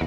[0.00, 0.06] The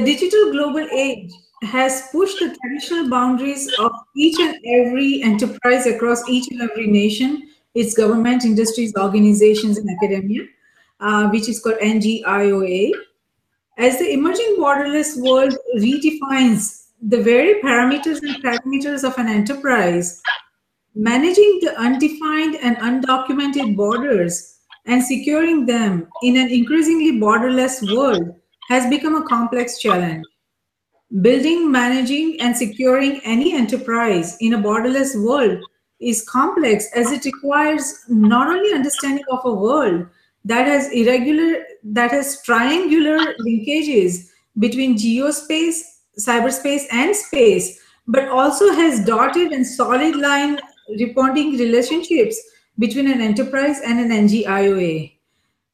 [0.00, 1.30] digital global age
[1.62, 7.48] has pushed the traditional boundaries of each and every enterprise across each and every nation,
[7.74, 10.42] its government, industries, organizations, and academia,
[11.00, 12.92] uh, which is called NGIOA.
[13.76, 20.22] As the emerging borderless world redefines the very parameters and parameters of an enterprise,
[20.94, 28.34] managing the undefined and undocumented borders and securing them in an increasingly borderless world
[28.68, 30.24] has become a complex challenge.
[31.20, 35.62] Building, managing, and securing any enterprise in a borderless world
[36.00, 40.06] is complex as it requires not only understanding of a world
[40.44, 43.32] that has irregular, that has triangular ah.
[43.40, 45.80] linkages between geospace,
[46.18, 50.58] cyberspace, and space, but also has dotted and solid line
[50.98, 52.40] reporting relationships
[52.78, 55.12] between an enterprise and an NGIOA.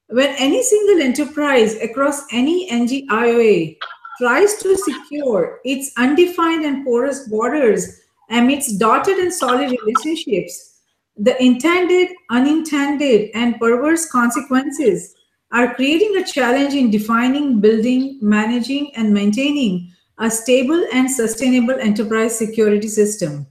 [0.09, 3.77] When any single enterprise across any NGIOA
[4.21, 10.70] tries to secure its undefined and porous borders amidst dotted and solid relationships,
[11.17, 15.15] the intended, unintended, and perverse consequences
[15.53, 22.39] are creating a challenge in defining, building, managing, and maintaining a stable and sustainable enterprise
[22.39, 23.47] security system.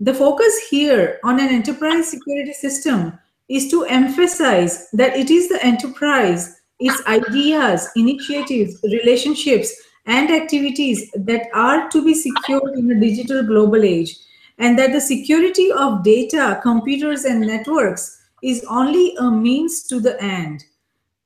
[0.00, 3.18] The focus here on an enterprise security system
[3.48, 9.72] is to emphasize that it is the enterprise, its ideas, initiatives, relationships,
[10.06, 14.16] and activities that are to be secured in a digital global age,
[14.62, 20.20] and that the security of data, computers, and networks is only a means to the
[20.22, 20.64] end.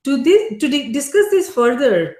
[0.05, 2.15] To, this, to discuss this further,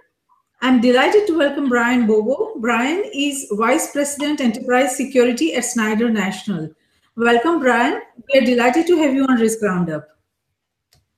[0.61, 2.59] I'm delighted to welcome Brian Bobo.
[2.59, 6.69] Brian is Vice President Enterprise Security at Schneider National.
[7.15, 7.99] Welcome, Brian.
[8.31, 10.07] We are delighted to have you on Risk Roundup.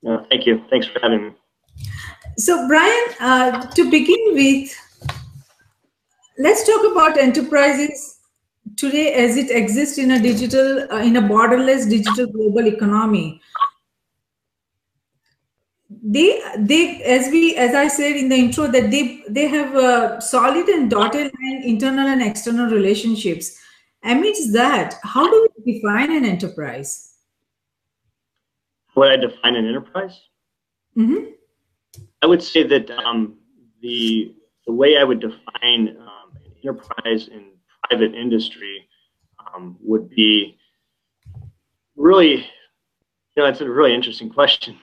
[0.07, 0.63] Uh, thank you.
[0.69, 1.31] Thanks for having me.
[2.37, 4.73] So, Brian, uh, to begin with,
[6.37, 8.18] let's talk about enterprises
[8.75, 13.41] today as it exists in a digital, uh, in a borderless digital global economy.
[15.89, 20.21] They, they, as we, as I said in the intro, that they, they have a
[20.21, 23.59] solid and dotted line internal and external relationships
[24.03, 27.15] amidst that, how do we define an enterprise?
[28.95, 30.19] Would I define an enterprise?
[30.97, 31.31] Mm-hmm.
[32.21, 33.37] I would say that um,
[33.81, 37.45] the the way I would define um, an enterprise in
[37.87, 38.87] private industry
[39.53, 40.57] um, would be
[41.95, 42.37] really,
[43.35, 44.77] you know, it's a really interesting question.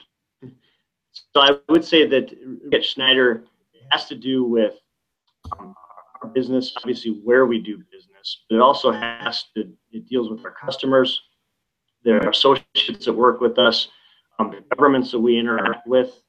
[1.12, 2.34] so I would say that
[2.72, 3.44] at Schneider
[3.90, 4.74] has to do with
[5.58, 5.74] um,
[6.22, 10.44] our business, obviously where we do business, but it also has to, it deals with
[10.44, 11.20] our customers,
[12.04, 13.88] their associates that work with us,
[14.38, 16.22] um, the governments that we interact with,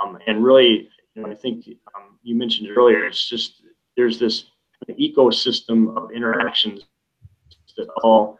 [0.00, 3.62] um, and really, you know, I think um, you mentioned earlier, it's just,
[3.96, 4.46] there's this
[4.94, 6.82] ecosystem of interactions
[7.76, 8.38] that all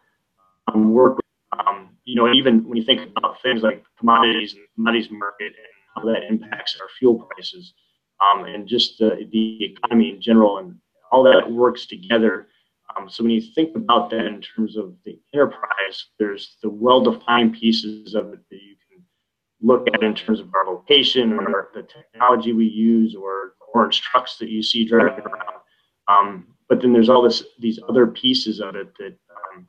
[0.69, 1.19] um, work
[1.59, 5.73] um, you know, even when you think about things like commodities and commodities market and
[5.95, 7.75] how that impacts our fuel prices,
[8.21, 10.77] um, and just the, the economy in general and
[11.13, 12.49] all that works together.
[12.97, 17.55] Um, so when you think about that in terms of the enterprise, there's the well-defined
[17.55, 19.03] pieces of it that you can
[19.61, 24.37] look at in terms of our location or the technology we use or orange trucks
[24.39, 25.56] that you see driving around.
[26.09, 29.69] Um, but then there's all this these other pieces of it that um,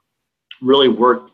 [0.61, 1.29] really work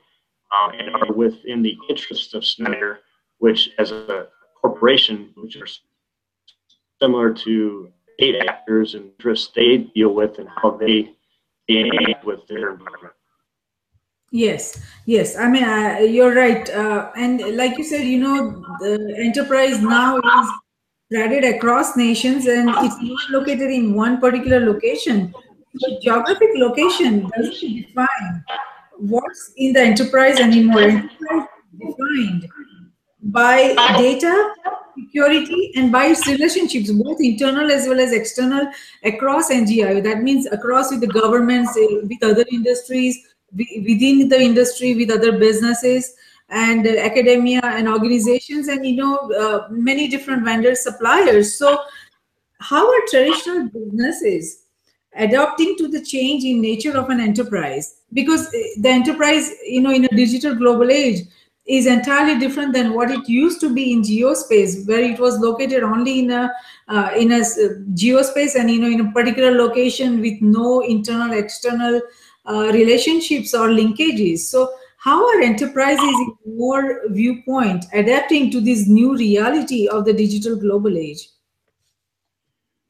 [0.52, 3.00] uh, and are within the interests of Schneider,
[3.40, 4.28] which as a
[4.62, 5.68] corporation, which are
[7.02, 11.14] similar to state actors and interests they deal with and how they,
[11.70, 13.14] interact with their environment.
[14.32, 15.38] Yes, yes.
[15.38, 16.70] I mean, you're right.
[16.70, 20.50] Uh, and like you said, you know, the enterprise now is
[21.14, 25.34] spread across nations and it's not located in one particular location.
[25.74, 28.44] The geographic location doesn't define
[28.98, 30.82] what's in the enterprise anymore.
[30.82, 31.48] Enterprise
[31.80, 32.50] defined
[33.22, 34.54] by data
[34.98, 38.68] security and by its relationships, both internal as well as external,
[39.04, 40.04] across NGIO.
[40.04, 43.18] That means across with the governments, eh, with other industries,
[43.56, 46.16] within the industry, with other businesses,
[46.50, 51.58] and academia and organizations, and you know uh, many different vendors, suppliers.
[51.58, 51.80] So,
[52.60, 54.64] how are traditional businesses
[55.16, 58.02] adapting to the change in nature of an enterprise?
[58.14, 61.22] Because eh, the enterprise, you know, in a digital global age
[61.66, 65.84] is entirely different than what it used to be in geospace, where it was located
[65.84, 66.52] only in a
[66.90, 71.34] uh, in a uh, geospace and you know in a particular location with no internal
[71.34, 72.02] external
[72.46, 74.40] uh, relationships or linkages.
[74.40, 74.74] So
[75.04, 80.98] how are enterprises in your viewpoint adapting to this new reality of the digital global
[80.98, 81.28] age?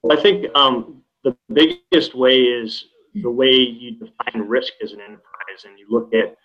[0.04, 5.02] Well, I think um, the biggest way is the way you define risk as an
[5.02, 6.38] enterprise, and you look at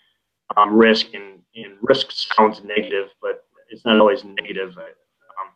[0.57, 4.71] um, risk, and, and risk sounds negative, but it's not always negative.
[4.79, 5.49] Um,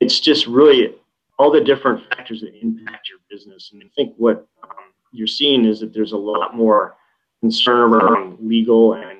[0.00, 0.94] it's just really
[1.38, 3.70] all the different factors that impact your business.
[3.74, 6.96] And I think what um, you're seeing is that there's a lot more
[7.42, 9.19] concern around legal and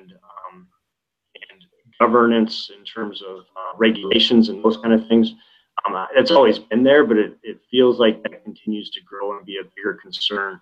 [2.01, 5.33] governance in terms of uh, regulations and those kind of things.
[5.85, 9.45] Um, it's always been there, but it, it feels like that continues to grow and
[9.45, 10.59] be a bigger concern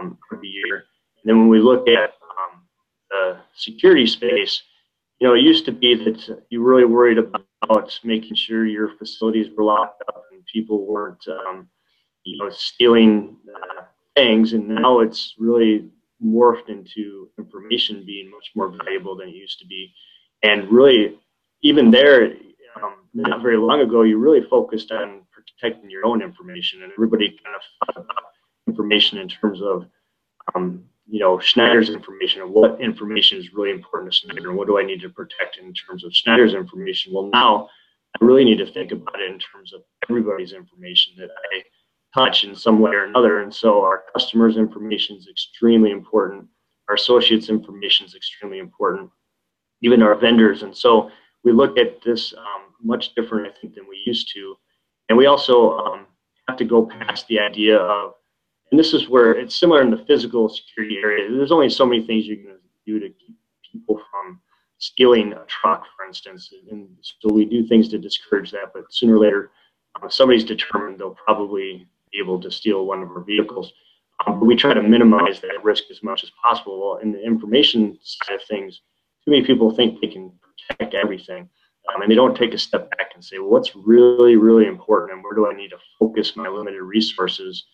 [0.00, 0.84] um, every year.
[1.16, 2.62] And then when we look at um,
[3.10, 4.62] the security space,
[5.18, 9.48] you know, it used to be that you really worried about making sure your facilities
[9.56, 11.68] were locked up and people weren't, um,
[12.24, 13.82] you know, stealing uh,
[14.14, 14.52] things.
[14.52, 15.88] And now it's really
[16.24, 19.92] morphed into information being much more valuable than it used to be.
[20.42, 21.18] And really,
[21.62, 22.32] even there,
[22.82, 27.36] um, not very long ago, you really focused on protecting your own information, and everybody
[27.44, 27.56] kind
[27.96, 28.06] of
[28.66, 29.86] information in terms of
[30.54, 34.66] um, you know, Schneider's information and what information is really important to Schneider and what
[34.66, 37.14] do I need to protect in terms of Schneider's information.
[37.14, 37.68] Well, now
[38.20, 41.62] I really need to think about it in terms of everybody's information that I
[42.14, 43.40] touch in some way or another.
[43.40, 46.46] And so our customers' information is extremely important.
[46.88, 49.10] Our associates' information is extremely important,
[49.82, 50.62] even our vendors.
[50.62, 51.10] And so
[51.44, 54.56] we look at this um, much different, I think, than we used to.
[55.08, 56.06] And we also um,
[56.48, 58.14] have to go past the idea of
[58.70, 61.30] and this is where it's similar in the physical security area.
[61.30, 63.36] There's only so many things you can do to keep
[63.70, 64.40] people from
[64.78, 66.52] stealing a truck, for instance.
[66.70, 68.72] And so we do things to discourage that.
[68.74, 69.50] But sooner or later,
[70.00, 73.72] uh, somebody's determined, they'll probably be able to steal one of our vehicles.
[74.26, 76.80] Um, but we try to minimize that risk as much as possible.
[76.80, 78.82] Well, in the information side of things,
[79.28, 81.48] too many people think they can protect everything.
[81.88, 85.12] Um, and they don't take a step back and say, well, what's really, really important
[85.12, 87.64] and where do I need to focus my limited resources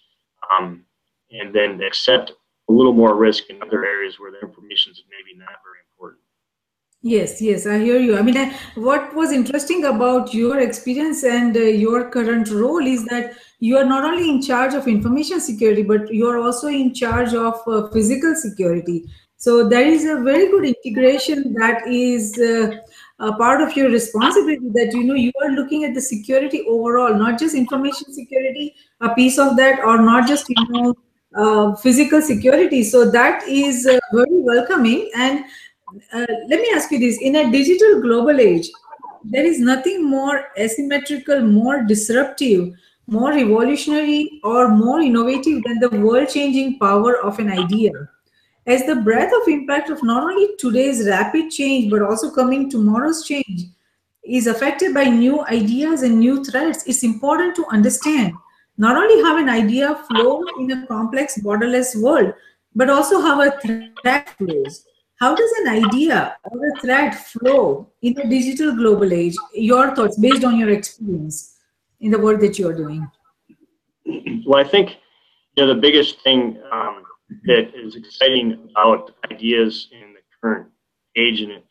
[0.53, 0.85] um,
[1.31, 2.33] and then accept
[2.69, 6.23] a little more risk in other areas where the information is maybe not very important.
[7.03, 8.17] Yes, yes, I hear you.
[8.17, 13.37] I mean, what was interesting about your experience and uh, your current role is that
[13.61, 17.35] you are not only in charge of information security, but you are also in charge
[17.35, 19.05] of uh, physical security.
[19.45, 22.79] So there is a very good integration that is uh,
[23.19, 27.15] a part of your responsibility that you know you are looking at the security overall
[27.15, 30.95] not just information security a piece of that or not just you know
[31.37, 32.83] uh, physical security.
[32.85, 35.11] So that is uh, very welcoming.
[35.15, 35.45] And
[36.13, 37.21] uh, let me ask you this.
[37.21, 38.71] In a digital global age
[39.25, 42.73] there is nothing more asymmetrical more disruptive
[43.07, 47.93] more revolutionary or more innovative than the world changing power of an idea
[48.67, 53.25] as the breadth of impact of not only today's rapid change, but also coming tomorrow's
[53.27, 53.67] change
[54.25, 58.33] is affected by new ideas and new threats, it's important to understand
[58.79, 62.33] not only how an idea flows in a complex, borderless world,
[62.75, 64.85] but also how a threat flows.
[65.21, 69.37] How does an idea or a threat flow in a digital global age?
[69.55, 71.57] Your thoughts based on your experience
[72.01, 73.09] in the work that you're doing.
[74.45, 74.97] Well, I think
[75.57, 77.04] you know the biggest thing um,
[77.45, 80.69] that is exciting about ideas in the current
[81.17, 81.65] age and it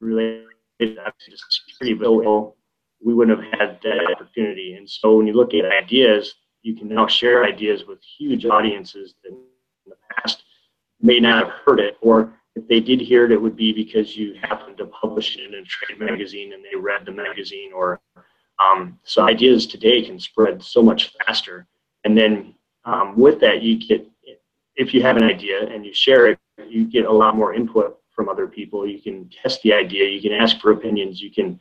[0.00, 0.46] related
[0.80, 2.12] to security, but
[3.04, 4.74] we wouldn't have had that opportunity.
[4.74, 9.14] And so when you look at ideas, you can now share ideas with huge audiences
[9.22, 9.38] that in
[9.86, 10.42] the past
[11.00, 14.16] may not have heard it or if they did hear it, it would be because
[14.16, 17.70] you happened to publish it in a trade magazine and they read the magazine.
[17.74, 18.00] Or
[18.58, 21.66] um, so ideas today can spread so much faster.
[22.04, 22.54] And then
[22.86, 24.08] um, with that, you get
[24.74, 27.98] if you have an idea and you share it, you get a lot more input
[28.10, 28.86] from other people.
[28.86, 30.08] You can test the idea.
[30.08, 31.20] You can ask for opinions.
[31.20, 31.60] You can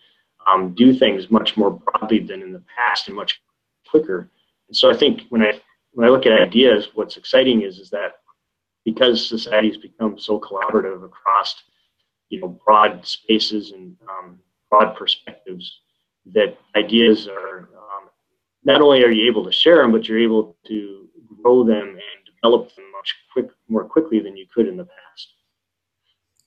[0.52, 3.42] um, do things much more broadly than in the past and much
[3.90, 4.30] quicker.
[4.68, 5.60] And so I think when I
[5.92, 8.14] when I look at ideas, what's exciting is is that
[8.86, 11.64] because society has become so collaborative across
[12.30, 14.40] you know broad spaces and um,
[14.70, 15.82] broad perspectives
[16.34, 18.10] that ideas are um,
[18.64, 21.08] not only are you able to share them but you're able to
[21.42, 25.28] grow them and develop them much quick more quickly than you could in the past.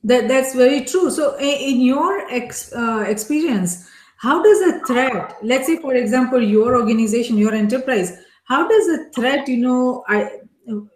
[0.05, 1.11] That that's very true.
[1.11, 6.77] So in your ex, uh, experience how does a threat let's say for example your
[6.77, 10.41] organization your enterprise how does a threat you know I,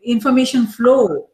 [0.04, 1.28] information flow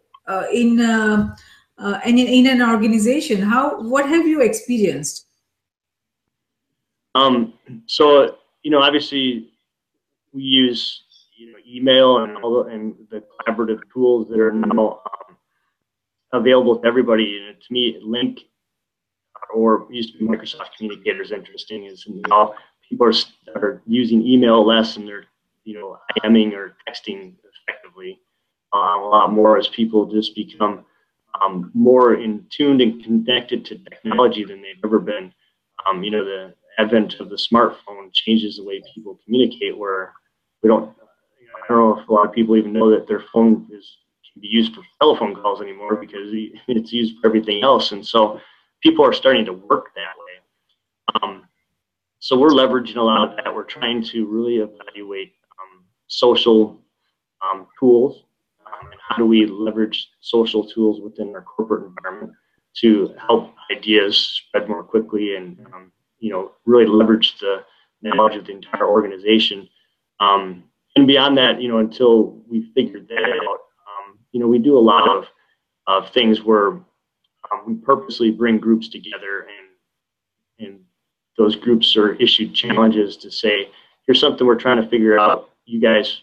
[0.53, 1.35] in, uh,
[1.79, 3.41] uh, in in an organization?
[3.41, 5.27] How what have you experienced?
[7.15, 7.55] Um,
[7.87, 9.51] so you know, obviously,
[10.33, 11.03] we use
[11.37, 15.37] you know email and all the, and the collaborative tools that are now um,
[16.33, 17.41] available to everybody.
[17.47, 18.41] And to me, Lync
[19.55, 22.55] or used to be Microsoft Communicators is interesting is now
[22.89, 23.13] people are,
[23.55, 25.25] are using email less and they're
[25.65, 27.35] you know IMing or texting
[27.69, 28.21] effectively
[28.73, 30.85] um, a lot more as people just become
[31.41, 35.33] um, more in tuned and connected to technology than they've ever been.
[35.87, 39.77] Um, you know, the advent of the smartphone changes the way people communicate.
[39.77, 40.13] Where
[40.63, 43.67] we don't, I don't know if a lot of people even know that their phone
[43.73, 43.99] is
[44.33, 46.29] can be used for telephone calls anymore because
[46.69, 48.41] it's used for everything else, and so
[48.83, 51.23] people are starting to work that way.
[51.23, 51.45] Um,
[52.19, 53.55] so we're leveraging a lot of that.
[53.55, 56.83] We're trying to really evaluate um, social
[57.41, 58.25] um, tools
[58.73, 62.33] um, and how do we leverage social tools within our corporate environment
[62.77, 67.63] to help ideas spread more quickly and um, you know really leverage the
[68.03, 69.69] knowledge of the entire organization.
[70.21, 70.65] Um,
[70.97, 73.59] and beyond that, you know, until we figured that out,
[73.89, 75.27] um, you know, we do a lot of
[75.87, 76.79] of things where
[77.67, 80.81] we purposely bring groups together and and
[81.37, 83.71] those groups are issued challenges to say,
[84.07, 85.51] here's something we're trying to figure out.
[85.67, 86.23] You guys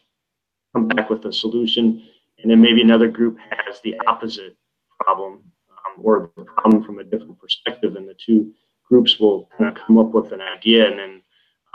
[0.73, 2.05] come back with a solution.
[2.45, 4.55] And then maybe another group has the opposite
[4.99, 7.95] problem um, or the problem from a different perspective.
[7.95, 8.53] And the two
[8.87, 11.21] groups will kind of come up with an idea and then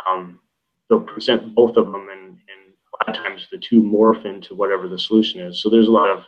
[0.08, 0.38] um,
[0.88, 2.06] they'll present both of them.
[2.08, 2.38] And, and
[2.70, 5.60] a lot of times the two morph into whatever the solution is.
[5.60, 6.22] So there's a lot of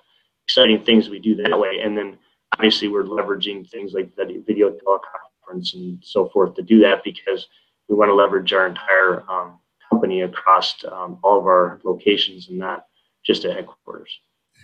[0.44, 1.78] exciting things we do that way.
[1.80, 2.18] And then
[2.52, 7.46] obviously we're leveraging things like the video teleconference and so forth to do that because
[7.88, 12.58] we want to leverage our entire um, company across um, all of our locations and
[12.58, 12.86] not
[13.24, 14.18] just at headquarters.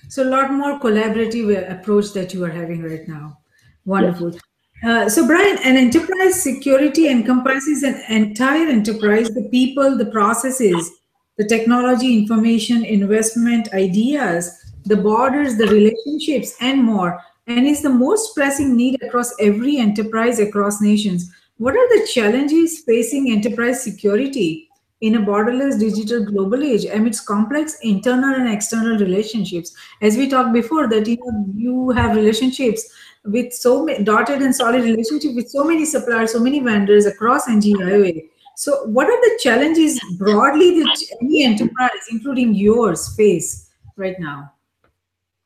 [0.09, 3.39] So a lot more collaborative approach that you are having right now.
[3.85, 4.33] Wonderful.
[4.33, 4.43] Yes.
[4.85, 10.91] Uh, so Brian, an enterprise security encompasses an entire enterprise, the people, the processes,
[11.37, 18.35] the technology, information, investment, ideas, the borders, the relationships, and more and is the most
[18.35, 21.33] pressing need across every enterprise across nations.
[21.57, 24.68] What are the challenges facing enterprise security
[25.01, 29.75] in a borderless digital global age amidst complex internal and external relationships?
[30.03, 32.89] As we talked before, that you know, you have relationships
[33.25, 37.47] with so many dotted and solid relationship with so many suppliers, so many vendors across
[37.47, 38.29] NGIOA.
[38.57, 44.53] So, what are the challenges broadly that any enterprise, including yours, face right now?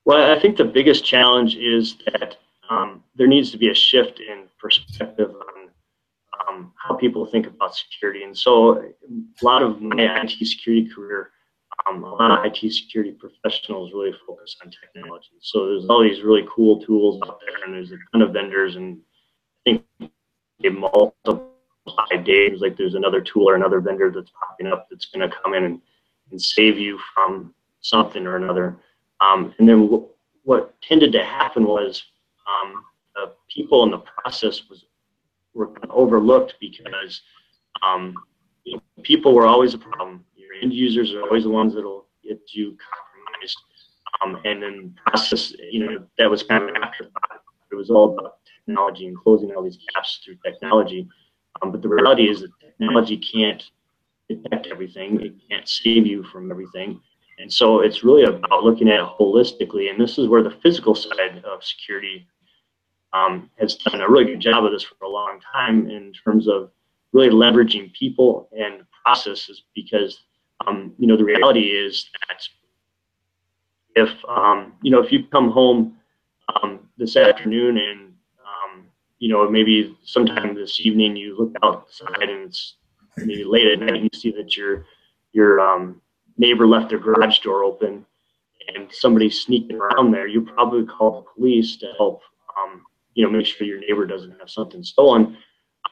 [0.04, 2.38] Well, I think the biggest challenge is that
[2.70, 5.30] um, there needs to be a shift in perspective
[6.52, 8.24] um, how people think about security.
[8.24, 11.30] And so, a lot of my IT security career,
[11.88, 15.30] um, a lot of IT security professionals really focus on technology.
[15.40, 18.76] So, there's all these really cool tools out there, and there's a ton of vendors,
[18.76, 18.98] and
[19.66, 20.12] I think
[20.62, 21.46] they multiply
[22.24, 22.60] days.
[22.60, 25.64] Like, there's another tool or another vendor that's popping up that's going to come in
[25.64, 25.80] and,
[26.30, 28.76] and save you from something or another.
[29.20, 30.08] Um, and then w-
[30.44, 32.02] what tended to happen was
[32.48, 34.84] um, the people in the process was
[35.54, 37.20] were overlooked because
[37.82, 38.14] um,
[38.64, 40.24] you know, people were always a problem.
[40.36, 43.58] Your end users are always the ones that'll get you compromised.
[44.22, 47.40] Um, and then process, you know, that was kind of an afterthought.
[47.70, 51.08] It was all about technology and closing all these gaps through technology.
[51.60, 53.62] Um, but the reality is that technology can't
[54.28, 55.20] detect everything.
[55.20, 57.00] It can't save you from everything.
[57.38, 59.90] And so it's really about looking at it holistically.
[59.90, 62.26] And this is where the physical side of security
[63.12, 66.48] um, has done a really good job of this for a long time in terms
[66.48, 66.70] of
[67.12, 70.22] really leveraging people and processes because,
[70.66, 72.42] um, you know, the reality is that
[73.94, 75.96] if, um, you know, if you come home
[76.62, 78.86] um, this afternoon and, um,
[79.18, 82.76] you know, maybe sometime this evening you look outside and it's
[83.18, 84.86] maybe late at night and you see that your,
[85.32, 86.00] your, um,
[86.38, 88.04] neighbor left their garage door open
[88.74, 92.22] and somebody's sneaking around there, you probably call the police to help,
[92.58, 92.82] um,
[93.14, 95.36] you know, make sure your neighbor doesn't have something stolen.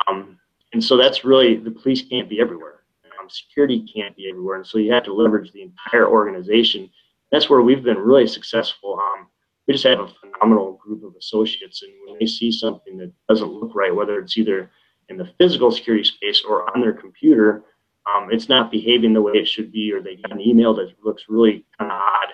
[0.09, 0.39] Um,
[0.73, 2.81] and so that's really the police can't be everywhere.
[3.21, 6.91] Um, security can't be everywhere, and so you have to leverage the entire organization.
[7.33, 8.99] That's where we've been really successful.
[8.99, 9.27] Um,
[9.67, 13.53] we just have a phenomenal group of associates, and when they see something that doesn't
[13.53, 14.71] look right, whether it's either
[15.09, 17.65] in the physical security space or on their computer,
[18.07, 20.95] um, it's not behaving the way it should be, or they get an email that
[21.05, 22.29] looks really kind of odd,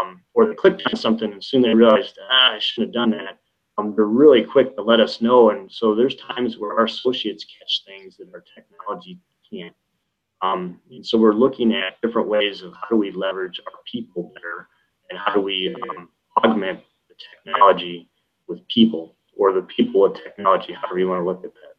[0.00, 3.10] um, or they clicked on something and soon they realized, ah, I shouldn't have done
[3.10, 3.38] that.
[3.76, 7.44] Um, they're really quick to let us know, and so there's times where our associates
[7.44, 9.18] catch things that our technology
[9.50, 9.74] can't.
[10.42, 14.32] Um, and so we're looking at different ways of how do we leverage our people
[14.34, 14.68] better
[15.10, 16.08] and how do we um,
[16.44, 17.14] augment the
[17.44, 18.10] technology
[18.46, 21.74] with people or the people with technology, however you want to look at that.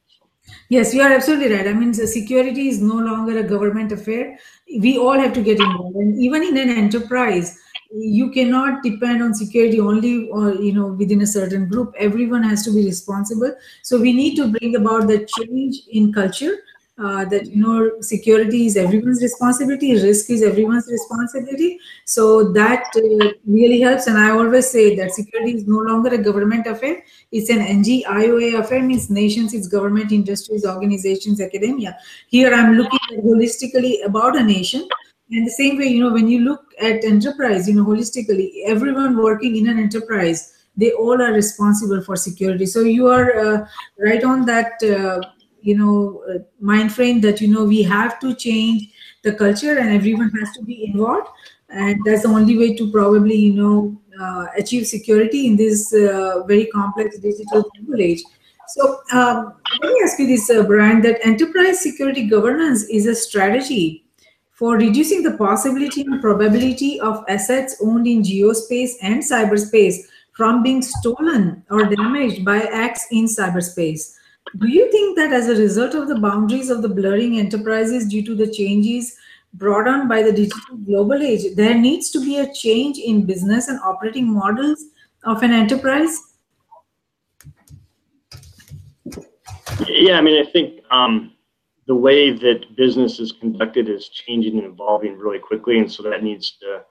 [0.69, 1.67] Yes, you are absolutely right.
[1.67, 4.37] I mean, security is no longer a government affair.
[4.79, 5.95] We all have to get involved.
[5.95, 7.57] And even in an enterprise,
[7.91, 11.93] you cannot depend on security only or you know within a certain group.
[11.97, 13.55] Everyone has to be responsible.
[13.83, 16.57] So we need to bring about the change in culture
[16.97, 21.79] uh, that you know security is everyone's responsibility risk is everyone's responsibility.
[22.05, 24.07] So that uh, really helps.
[24.07, 27.03] And i always say that security is no longer a government affair.
[27.31, 31.97] It's an ngioa affair means nations it's government industries organizations academia.
[32.27, 34.87] Here i'm looking holistically about a nation
[35.31, 39.17] and the same way you know when you look at enterprise you know holistically everyone
[39.17, 42.65] working in an enterprise they all are responsible for security.
[42.65, 43.67] So you are uh,
[43.97, 45.21] right on that uh,
[45.61, 48.89] you know uh, mind frame that you know we have to change
[49.23, 51.27] the culture and everyone has to be involved.
[51.69, 56.43] And that's the only way to probably you know uh, achieve security in this uh,
[56.45, 57.63] very complex digital
[57.97, 58.21] age.
[58.67, 63.13] So um, let me ask you this uh, brian that enterprise security governance is a
[63.13, 64.04] strategy
[64.55, 69.97] for reducing the possibility and probability of assets owned in geospace and cyberspace
[70.31, 74.15] from being stolen or damaged by acts in cyberspace.
[74.57, 78.23] Do you think that as a result of the boundaries of the blurring enterprises due
[78.25, 79.17] to the changes
[79.53, 83.67] brought on by the digital global age, there needs to be a change in business
[83.67, 84.85] and operating models
[85.25, 86.21] of an enterprise?
[89.87, 91.34] Yeah, I mean, I think um,
[91.87, 96.23] the way that business is conducted is changing and evolving really quickly, and so that
[96.23, 96.81] needs to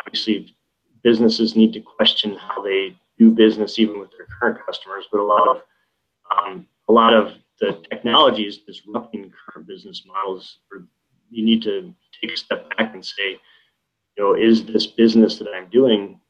[0.00, 0.54] obviously
[1.02, 5.06] businesses need to question how they do business even with their current customers.
[5.10, 5.62] But a lot of
[6.36, 10.58] um, a lot of the technology is disrupting current business models.
[11.30, 13.38] You need to take a step back and say,
[14.16, 16.20] you know, is this business that I'm doing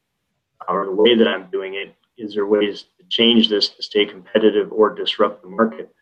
[0.67, 4.05] or the way that I'm doing it, is there ways to change this to stay
[4.05, 5.93] competitive or disrupt the market?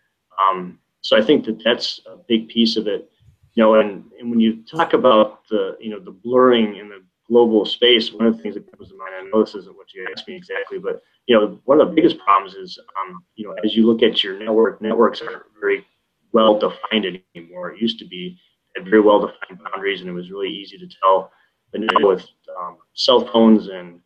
[0.42, 3.10] Um, so I think that that's a big piece of it.
[3.54, 7.02] You know, and, and when you talk about the you know the blurring in the
[7.30, 9.94] global space, one of the things that comes to mind, I know this isn't what
[9.94, 13.48] you asked me exactly, but you know, one of the biggest problems is um, you
[13.48, 15.86] know, as you look at your network, networks aren't very
[16.34, 17.72] well defined anymore.
[17.72, 18.38] It used to be
[18.76, 21.32] had very well defined boundaries, and it was really easy to tell.
[21.72, 22.28] But now with
[22.60, 24.02] um, cell phones and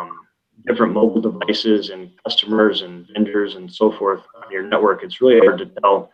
[0.00, 0.16] um,
[0.66, 5.38] different mobile devices and customers and vendors and so forth on your network, it's really
[5.38, 6.10] hard to tell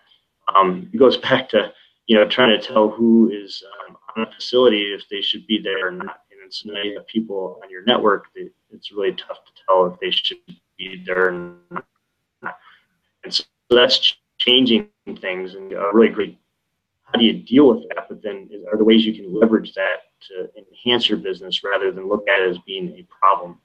[0.54, 1.72] um, it goes back to
[2.06, 5.60] you know trying to tell who is um, on a facility if they should be
[5.62, 6.20] there or not.
[6.30, 8.26] And it's you have people on your network.
[8.70, 10.38] It's really tough to tell if they should
[10.78, 11.84] be there or not.
[13.24, 14.88] And so that's changing
[15.20, 16.38] things and a really great.
[17.02, 18.06] How do you deal with that?
[18.08, 22.08] But then, are there ways you can leverage that to enhance your business rather than
[22.08, 23.58] look at it as being a problem?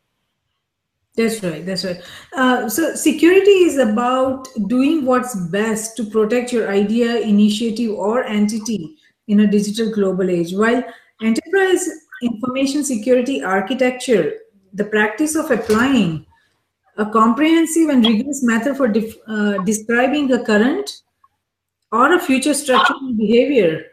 [1.15, 1.63] That's right.
[1.63, 2.01] That's right.
[2.35, 8.97] Uh, so security is about doing what's best to protect your idea, initiative, or entity
[9.27, 10.53] in a digital global age.
[10.53, 10.83] While
[11.21, 11.87] enterprise
[12.23, 14.33] information security architecture,
[14.73, 16.25] the practice of applying
[16.97, 18.87] a comprehensive and rigorous method for
[19.27, 21.01] uh, describing a current
[21.91, 23.85] or a future structure and behavior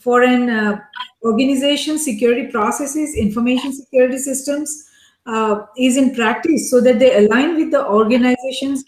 [0.00, 0.78] for an uh,
[1.24, 4.88] organization security processes, information security systems,
[5.26, 8.84] uh, is in practice so that they align with the organization's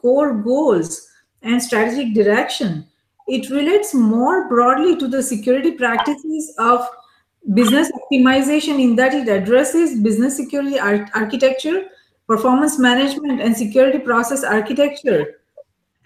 [0.00, 1.08] core goals
[1.42, 2.86] and strategic direction.
[3.26, 6.86] It relates more broadly to the security practices of
[7.54, 11.84] business optimization in that it addresses business security ar architecture,
[12.26, 15.40] performance management, and security process architecture,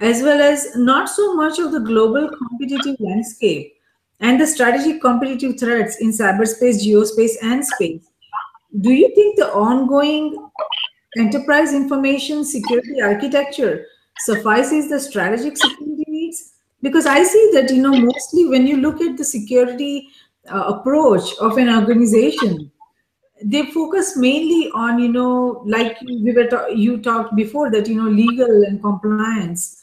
[0.01, 3.75] as well as not so much of the global competitive landscape
[4.21, 8.14] and the strategic competitive threats in cyberspace, geospace, and space
[8.81, 10.37] do you think the ongoing
[11.17, 13.87] enterprise information security architecture
[14.19, 16.53] suffices the strategic security needs?
[16.83, 20.09] Because I see that, you know, mostly when you look at the security
[20.53, 22.71] uh, approach of an organization,
[23.43, 27.97] they focus mainly on, you know, like we were ta you talked before that, you
[27.97, 29.83] know, legal and compliance,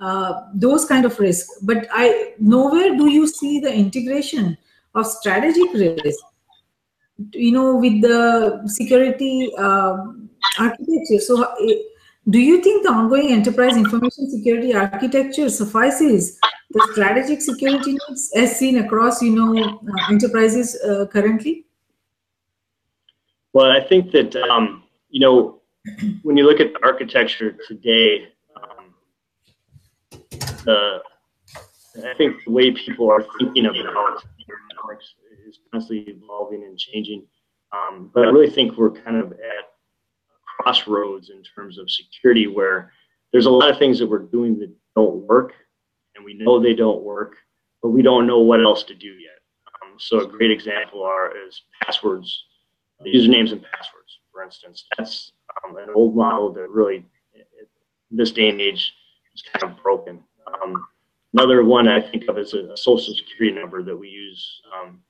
[0.00, 1.58] uh, those kind of risks.
[1.62, 4.56] But I nowhere do you see the integration
[4.94, 6.24] of strategic risk
[7.32, 9.96] you know with the security uh,
[10.58, 11.18] architecture.
[11.20, 11.56] So uh,
[12.28, 16.38] do you think the ongoing enterprise information security architecture suffices?
[16.70, 21.64] The strategic security needs as seen across you know uh, enterprises uh, currently?
[23.54, 25.60] Well i think that um, you know
[26.22, 28.94] when you look at the architecture today um,
[32.04, 34.22] i think the way people are thinking about
[35.72, 37.26] constantly evolving and changing.
[37.72, 39.68] Um, but I really think we're kind of at
[40.60, 42.92] crossroads in terms of security where
[43.32, 45.52] there's a lot of things that we're doing that don't work
[46.16, 47.36] and we know they don't work,
[47.82, 49.38] but we don't know what else to do yet.
[49.82, 52.44] Um, so a great example are is passwords,
[53.06, 54.84] usernames and passwords, for instance.
[54.96, 55.32] That's
[55.64, 58.94] um, an old model that really, in this day and age,
[59.34, 60.20] is kind of broken.
[60.46, 60.86] Um,
[61.34, 65.00] another one I think of is a, a, social security number that we use, um,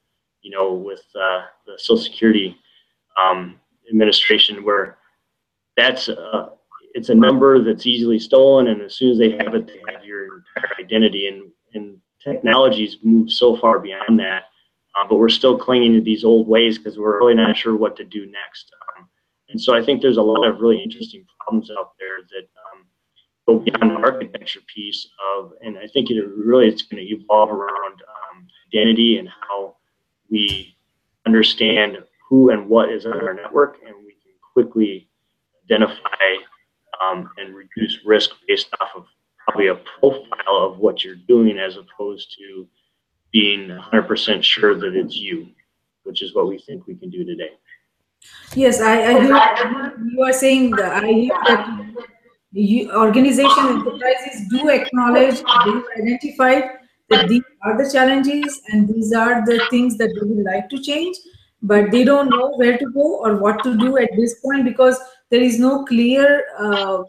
[0.42, 2.56] you know, with uh, the Social Security
[3.20, 4.98] um, Administration, where
[5.76, 6.50] that's a,
[6.94, 10.04] it's a number that's easily stolen, and as soon as they have it, they have
[10.04, 11.28] your entire identity.
[11.28, 14.44] And, and technology's moved so far beyond that,
[14.96, 17.96] uh, but we're still clinging to these old ways because we're really not sure what
[17.96, 18.70] to do next.
[18.96, 19.08] Um,
[19.50, 22.86] and so I think there's a lot of really interesting problems out there that um,
[23.46, 27.50] go beyond the architecture piece of, and I think it really it's going to evolve
[27.50, 29.76] around um, identity and how
[30.30, 30.76] we
[31.26, 35.08] understand who and what is on our network, and we can quickly
[35.64, 36.36] identify
[37.02, 39.06] um, and reduce risk based off of
[39.46, 42.66] probably a profile of what you're doing as opposed to
[43.32, 45.48] being 100% sure that it's you,
[46.04, 47.52] which is what we think we can do today.
[48.54, 52.06] Yes, I, I hear you are saying that I hear that
[52.52, 56.77] you, organization enterprises do acknowledge, they identify
[57.10, 60.78] that these are the challenges and these are the things that they would like to
[60.82, 61.16] change,
[61.62, 64.98] but they don't know where to go or what to do at this point because
[65.30, 67.02] there is no clear uh,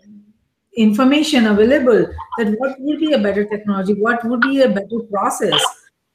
[0.75, 2.07] information available
[2.37, 5.61] that what would be a better technology, what would be a better process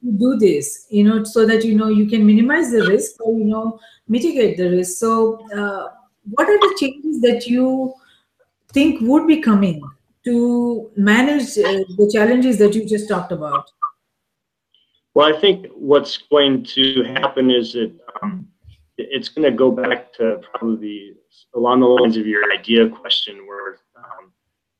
[0.03, 3.37] to do this, you know, so that you know you can minimize the risk or
[3.37, 4.97] you know mitigate the risk.
[4.99, 5.89] So, uh,
[6.31, 7.93] what are the changes that you
[8.73, 9.81] think would be coming
[10.25, 13.65] to manage uh, the challenges that you just talked about?
[15.13, 18.47] Well, I think what's going to happen is that um,
[18.97, 21.13] it's going to go back to probably
[21.55, 24.33] along the lines of your idea question, where um,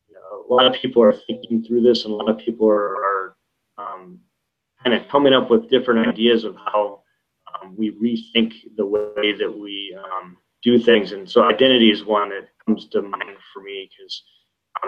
[0.10, 2.68] you know, a lot of people are thinking through this, and a lot of people
[2.68, 3.38] are, are
[3.78, 4.20] um,
[4.84, 7.02] kind of coming up with different ideas of how
[7.62, 11.14] um, we rethink the way that we um, do things.
[11.14, 14.24] And so, identity is one that comes to mind for me because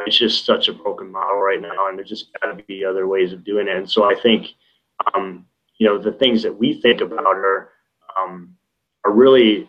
[0.06, 3.08] it's just such a broken model right now, and there's just got to be other
[3.08, 3.76] ways of doing it.
[3.76, 4.48] And so, I think
[5.14, 5.46] um,
[5.78, 7.70] you know the things that we think about are
[8.20, 8.56] um,
[9.06, 9.68] are really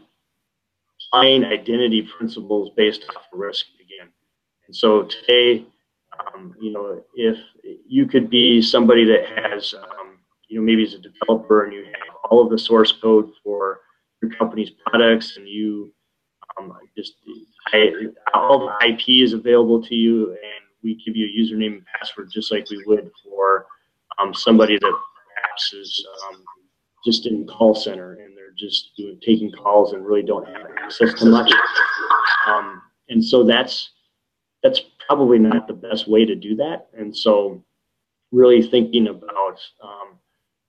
[1.13, 4.09] applying identity principles based off of risk again.
[4.67, 5.65] And so today,
[6.35, 10.95] um, you know, if you could be somebody that has, um, you know, maybe as
[10.95, 13.81] a developer and you have all of the source code for
[14.21, 15.93] your company's products and you
[16.59, 17.15] um, just
[17.73, 17.91] I,
[18.35, 22.31] all the IP is available to you and we give you a username and password
[22.33, 23.67] just like we would for
[24.19, 24.95] um, somebody that
[25.35, 26.43] perhaps is um,
[27.05, 31.15] just in call center and they're just doing, taking calls and really don't have access
[31.15, 31.53] to much.
[32.47, 33.91] Um, and so that's
[34.63, 36.89] that's probably not the best way to do that.
[36.97, 37.63] And so
[38.33, 40.19] really thinking about um,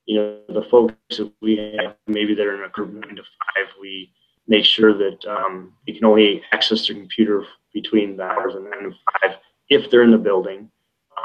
[0.06, 3.22] you know the folks that we have maybe that are in a group nine to
[3.22, 4.12] five, we
[4.50, 8.84] make sure that um, they can only access their computer between the hours of nine
[8.84, 9.36] and five
[9.70, 10.70] if they're in the building.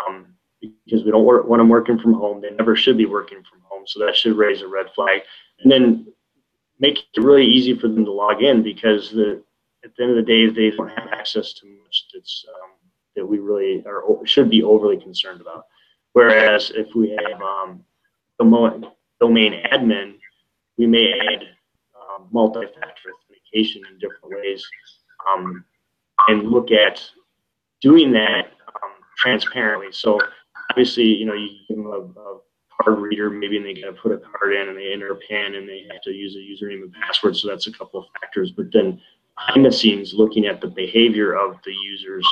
[0.07, 0.27] Um,
[0.61, 2.41] because we don't want them working from home.
[2.41, 3.83] They never should be working from home.
[3.85, 5.21] So that should raise a red flag.
[5.59, 6.07] And then
[6.79, 9.43] make it really easy for them to log in because the
[9.83, 12.71] at the end of the day they don't have access to much that's um,
[13.15, 15.65] that we really are should be overly concerned about.
[16.13, 17.83] Whereas if we have um,
[18.39, 20.15] domain, admin,
[20.77, 21.54] we may add
[22.31, 24.65] multi-factor authentication in different ways
[25.31, 25.63] um,
[26.27, 27.03] and look at
[27.81, 29.88] doing that um, transparently.
[29.91, 30.19] So
[30.69, 32.39] obviously, you know, you give them a, a
[32.81, 35.15] card reader, maybe and they got to put a card in and they enter a
[35.15, 37.38] PIN and they have to use a username and password.
[37.38, 38.51] So that's a couple of factors.
[38.51, 39.01] But then
[39.38, 42.27] behind the scenes, looking at the behavior of the users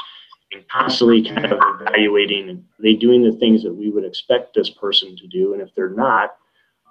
[0.52, 4.70] and constantly kind of evaluating are they doing the things that we would expect this
[4.70, 5.54] person to do?
[5.54, 6.36] And if they're not,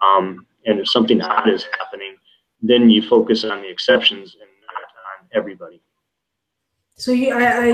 [0.03, 2.17] um, and if something odd is happening,
[2.63, 5.83] then you focus on the exceptions and not on everybody.
[6.95, 7.73] So you, I, I,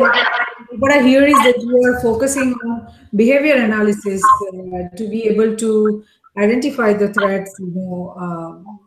[0.79, 5.55] what I hear is that you are focusing on behavior analysis uh, to be able
[5.57, 6.05] to
[6.39, 8.81] identify the threats, you know, um,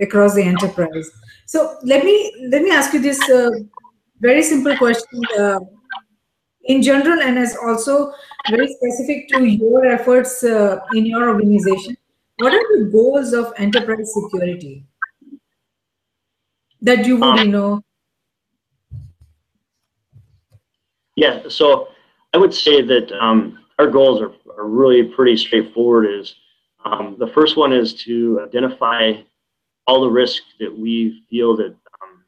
[0.00, 1.10] across the enterprise.
[1.46, 3.50] So let me let me ask you this uh,
[4.20, 5.20] very simple question.
[5.38, 5.60] Uh,
[6.64, 8.12] in general, and as also
[8.48, 11.96] very specific to your efforts uh, in your organization,
[12.36, 14.86] what are the goals of enterprise security
[16.82, 17.82] that you would, you know,
[21.16, 21.88] Yeah, so
[22.32, 26.06] I would say that um, our goals are, are really pretty straightforward.
[26.10, 26.34] Is
[26.84, 29.12] um, the first one is to identify
[29.86, 32.24] all the risk that we feel that um,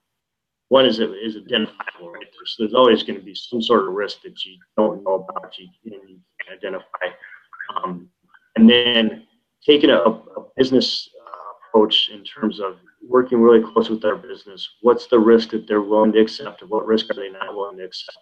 [0.69, 2.12] one is is identifiable.
[2.12, 2.27] Right?
[2.45, 5.59] So there's always going to be some sort of risk that you don't know about,
[5.59, 7.07] you, you can identify.
[7.75, 8.11] Um,
[8.57, 9.27] and then
[9.64, 11.09] taking a, a business
[11.75, 14.69] approach in terms of working really close with their business.
[14.83, 17.79] What's the risk that they're willing to accept, and what risk are they not willing
[17.79, 18.19] to accept?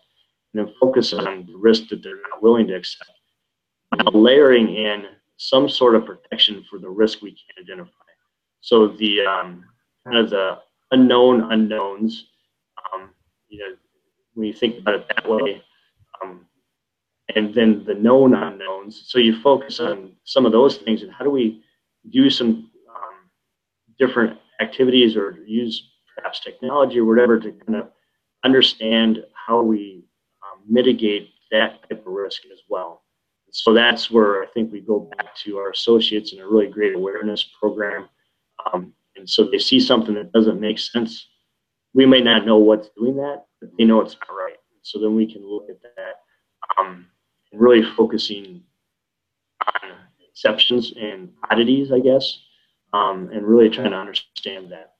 [0.55, 3.11] And then focus on the risk that they're not willing to accept.
[4.13, 7.91] Layering in some sort of protection for the risk we can identify.
[8.61, 9.65] So the um,
[10.05, 10.59] kind of the
[10.91, 12.27] unknown unknowns,
[12.95, 13.11] um,
[13.49, 13.75] you know,
[14.35, 15.63] when you think about it that way,
[16.23, 16.47] um,
[17.35, 19.05] and then the known unknowns.
[19.07, 21.63] So you focus on some of those things, and how do we
[22.11, 22.72] do some
[23.99, 27.89] different activities or use perhaps technology or whatever to kind of
[28.45, 30.05] understand how we
[30.43, 33.03] um, mitigate that type of risk as well.
[33.51, 36.95] So that's where I think we go back to our associates in a really great
[36.95, 38.09] awareness program.
[38.73, 41.29] Um, and so they see something that doesn't make sense.
[41.93, 44.57] We may not know what's doing that, but they know it's not right.
[44.81, 46.15] So then we can look at that
[46.79, 47.07] um,
[47.53, 48.63] really focusing
[49.67, 49.91] on
[50.27, 52.39] exceptions and oddities, I guess,
[52.93, 54.95] um, and really trying to understand that.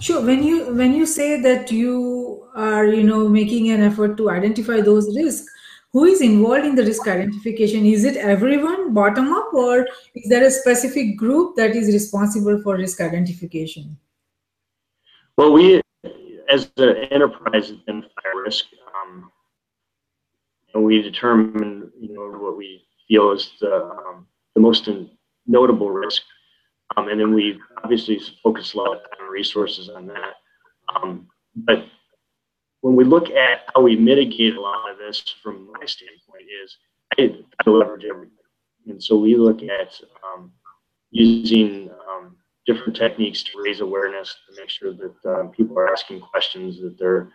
[0.00, 0.24] Sure.
[0.24, 4.80] When you when you say that you are you know making an effort to identify
[4.80, 5.50] those risks,
[5.92, 7.86] who is involved in the risk identification?
[7.86, 12.76] Is it everyone bottom up, or is there a specific group that is responsible for
[12.76, 13.96] risk identification?
[15.36, 15.80] Well, we
[16.48, 19.30] as the enterprise identify risk, um,
[20.74, 24.88] and we determine you know what we feel is the um, the most
[25.46, 26.22] notable risk
[26.96, 30.34] um, and then we obviously focus a lot of resources on that.
[30.94, 31.86] Um, but
[32.80, 36.76] when we look at how we mitigate a lot of this from my standpoint is
[37.18, 38.36] I, I leverage everything.
[38.86, 40.52] And so we look at um,
[41.10, 46.20] using um, different techniques to raise awareness, to make sure that uh, people are asking
[46.20, 47.30] questions, that they're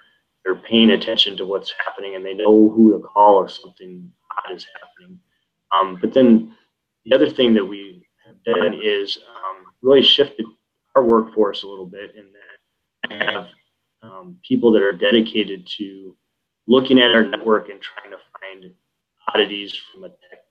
[0.45, 4.55] they're paying attention to what's happening, and they know who to call if something odd
[4.55, 5.19] is happening.
[5.71, 6.55] Um, but then
[7.05, 8.07] the other thing that we
[8.45, 10.45] done is um, really shifted
[10.95, 13.47] our workforce a little bit in that I have
[14.01, 16.15] um, people that are dedicated to
[16.67, 18.73] looking at our network and trying to find
[19.33, 20.45] oddities from a, tech,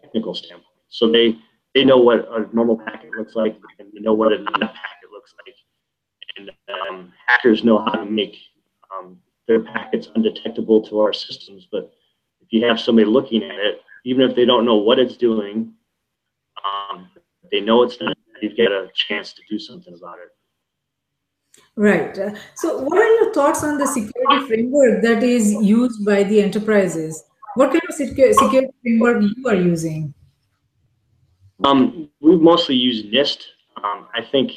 [0.00, 0.66] technical standpoint.
[0.88, 1.36] So they
[1.74, 5.34] they know what a normal packet looks like and they know what a non-packet looks
[5.44, 5.54] like.
[6.36, 6.50] And
[6.88, 8.36] um, hackers know how to make
[8.96, 11.66] um, their packets undetectable to our systems.
[11.70, 11.92] But
[12.40, 15.72] if you have somebody looking at it, even if they don't know what it's doing,
[17.54, 21.60] they know it's not you get a chance to do something about it.
[21.76, 22.18] Right.
[22.18, 26.42] Uh, so, what are your thoughts on the security framework that is used by the
[26.42, 27.24] enterprises?
[27.54, 30.12] What kind of security framework you are using?
[31.62, 33.44] Um, we mostly use NIST.
[33.82, 34.52] Um, I think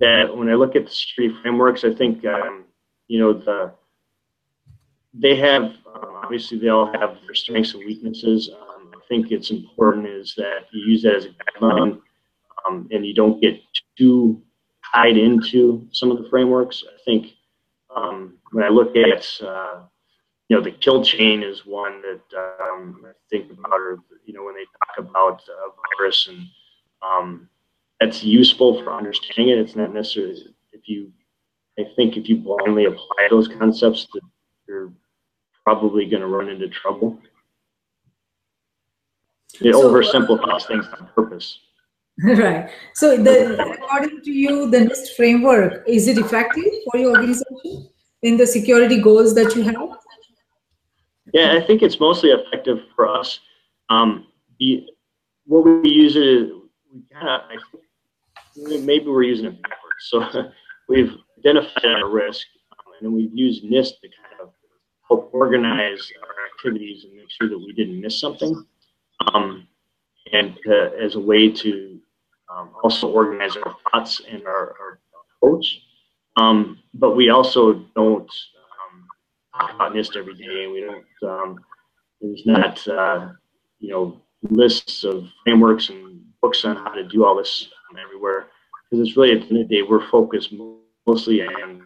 [0.00, 2.64] that when I look at the security frameworks, I think um,
[3.08, 3.72] you know the
[5.14, 8.50] they have uh, obviously they all have their strengths and weaknesses.
[8.50, 12.00] Um, I think it's important is that you use that as a guideline
[12.68, 13.60] um, and you don't get
[13.96, 14.42] too
[14.92, 16.84] tied into some of the frameworks.
[16.86, 17.32] I think
[17.94, 19.80] um, when I look at, uh,
[20.48, 24.44] you know, the kill chain is one that um, I think about, or, you know,
[24.44, 26.46] when they talk about uh, virus and
[27.02, 27.48] um,
[28.00, 29.58] that's useful for understanding it.
[29.58, 31.12] It's not necessarily, if you,
[31.78, 34.22] I think if you blindly apply those concepts, that
[34.68, 34.92] you're
[35.64, 37.18] probably going to run into trouble.
[39.60, 41.58] It so, oversimplifies things on purpose.
[42.24, 42.68] Right.
[42.94, 47.88] So, the, according to you, the NIST framework is it effective for your organization
[48.22, 49.76] in the security goals that you have?
[51.32, 53.38] Yeah, I think it's mostly effective for us.
[53.88, 54.26] Um,
[54.58, 54.84] the,
[55.44, 56.50] what we use it is
[56.92, 60.02] we kind of maybe we're using it backwards.
[60.08, 60.50] So
[60.88, 64.50] we've identified our risk, um, and then we've used NIST to kind of
[65.06, 68.64] help organize our activities and make sure that we didn't miss something,
[69.32, 69.68] um,
[70.32, 72.00] and uh, as a way to
[72.50, 75.00] um, also organize our thoughts and our, our
[75.36, 75.80] approach.
[76.36, 79.06] Um, but we also don't um,
[79.58, 80.66] talk about NIST every day.
[80.66, 81.58] We don't, um,
[82.20, 83.30] there's not, uh,
[83.78, 87.68] you know, lists of frameworks and books on how to do all this
[88.00, 88.46] everywhere.
[88.90, 90.54] Because it's really, at the end of the day, we're focused
[91.06, 91.82] mostly on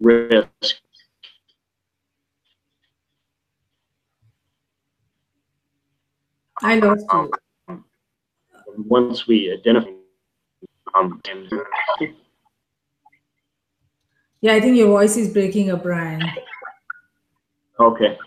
[0.00, 0.76] risk
[6.62, 7.30] I lost you
[8.76, 9.90] once we identify
[10.94, 11.52] um, and
[14.40, 16.22] yeah, I think your voice is breaking up, Brian.
[17.80, 18.18] Okay.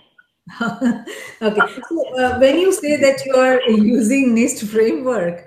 [0.61, 1.61] okay.
[1.89, 5.45] So uh, when you say that you are using NIST framework,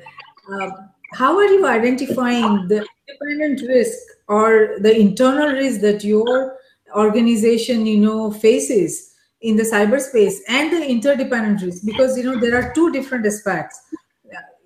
[0.53, 0.71] uh,
[1.15, 6.57] how are you identifying the independent risk or the internal risk that your
[6.95, 11.85] organization, you know, faces in the cyberspace and the interdependent risk?
[11.85, 13.81] Because, you know, there are two different aspects.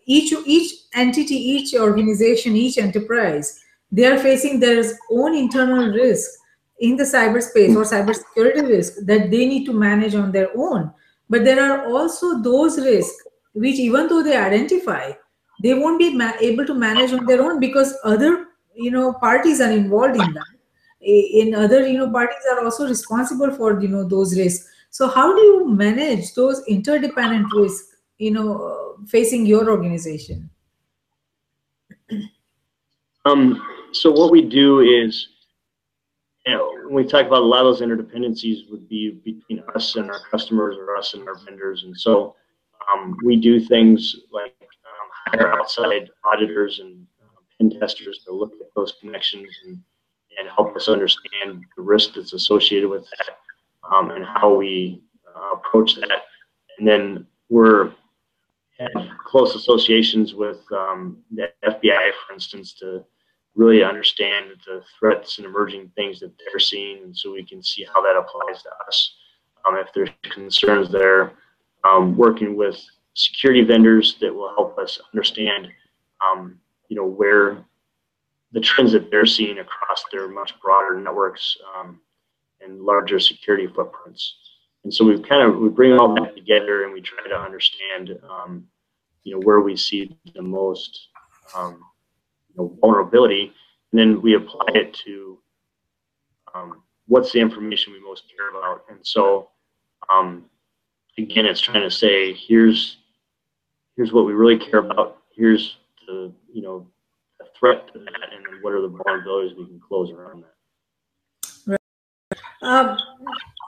[0.07, 6.31] Each, each entity, each organization, each enterprise, they are facing their own internal risk
[6.81, 10.93] in the cyberspace or cybersecurity risk that they need to manage on their own.
[11.29, 13.23] But there are also those risks
[13.55, 15.13] which, even though they identify,
[15.63, 19.71] they won't be able to manage on their own because other you know parties are
[19.71, 20.57] involved in that
[21.01, 25.35] in other you know parties are also responsible for you know those risks so how
[25.35, 30.49] do you manage those interdependent risks you know facing your organization
[33.25, 35.29] um so what we do is
[36.47, 39.97] you know when we talk about a lot of those interdependencies would be between us
[39.97, 42.35] and our customers or us and our vendors and so
[42.93, 44.55] um, we do things like
[45.27, 49.79] hire outside auditors and uh, pen testers to look at those connections and,
[50.39, 53.37] and help us understand the risk that's associated with that
[53.93, 55.03] um, and how we
[55.35, 56.23] uh, approach that.
[56.79, 57.93] And then we're
[58.79, 63.05] have close associations with um, the FBI, for instance, to
[63.55, 68.03] really understand the threats and emerging things that they're seeing, so we can see how
[68.03, 69.15] that applies to us.
[69.67, 71.33] Um, if there's concerns there,
[71.85, 72.79] um, working with
[73.15, 75.69] security vendors that will help us understand,
[76.21, 76.59] um,
[76.89, 77.65] you know, where
[78.53, 82.01] the trends that they're seeing across their much broader networks um,
[82.61, 84.37] and larger security footprints.
[84.87, 88.17] And so we kind of we bring all that together and we try to understand,
[88.31, 88.69] um,
[89.25, 91.09] you know, where we see the most
[91.57, 91.81] um,
[92.49, 93.53] you know, vulnerability,
[93.91, 95.39] and then we apply it to
[96.55, 98.85] um, what's the information we most care about.
[98.89, 99.49] And so,
[100.09, 100.45] um,
[101.19, 102.99] again, it's trying to say here's
[103.97, 105.19] here's what we really care about.
[105.35, 106.87] Here's the you know
[107.41, 111.81] the threat to that, and then what are the vulnerabilities we can close around that.
[112.63, 113.01] Right.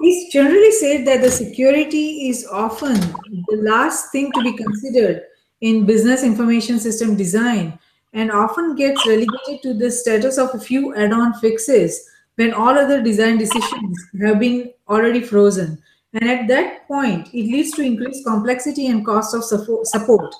[0.01, 5.23] It's generally said that the security is often the last thing to be considered
[5.61, 7.79] in business information system design
[8.13, 13.03] and often gets relegated to the status of a few add-on fixes when all other
[13.03, 15.83] design decisions have been already frozen.
[16.15, 20.35] And at that point, it leads to increased complexity and cost of support.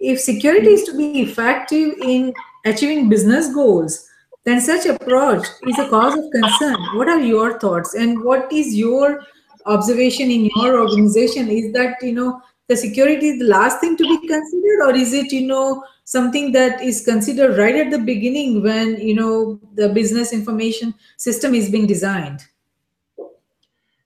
[0.00, 2.32] If security is to be effective in
[2.64, 4.08] achieving business goals,
[4.44, 6.76] then such approach is a cause of concern.
[6.96, 7.94] What are your thoughts?
[7.94, 9.24] And what is your
[9.66, 11.48] observation in your organization?
[11.48, 15.12] Is that, you know, the security is the last thing to be considered or is
[15.12, 19.88] it, you know, something that is considered right at the beginning when, you know, the
[19.88, 22.40] business information system is being designed?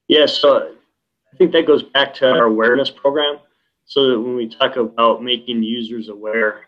[0.07, 0.75] Yes, so
[1.33, 3.39] I think that goes back to our awareness program.
[3.87, 6.67] So that when we talk about making users aware,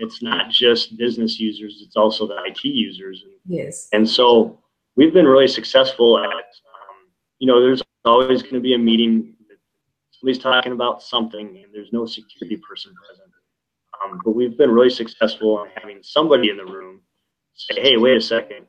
[0.00, 3.24] it's not just business users; it's also the IT users.
[3.46, 3.88] Yes.
[3.92, 4.58] And so
[4.96, 6.96] we've been really successful at, um,
[7.38, 9.34] you know, there's always going to be a meeting.
[10.12, 13.30] Somebody's talking about something, and there's no security person present.
[14.02, 17.00] Um, but we've been really successful in having somebody in the room
[17.54, 18.66] say, "Hey, wait a second.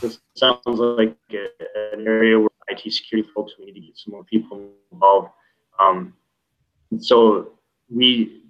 [0.00, 1.46] This sounds like a,
[1.92, 3.52] an area where IT security folks.
[3.58, 5.28] We need to get some more people involved.
[5.78, 6.14] Um,
[6.98, 7.52] so
[7.90, 8.41] we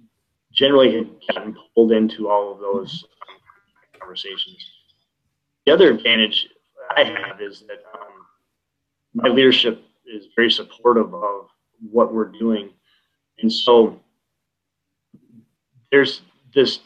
[0.53, 3.37] generally gotten pulled into all of those um,
[3.99, 4.71] conversations.
[5.65, 6.47] The other advantage
[6.95, 8.25] I have is that um,
[9.13, 11.47] my leadership is very supportive of
[11.91, 12.69] what we're doing.
[13.39, 13.99] And so
[15.91, 16.21] there's
[16.53, 16.79] this,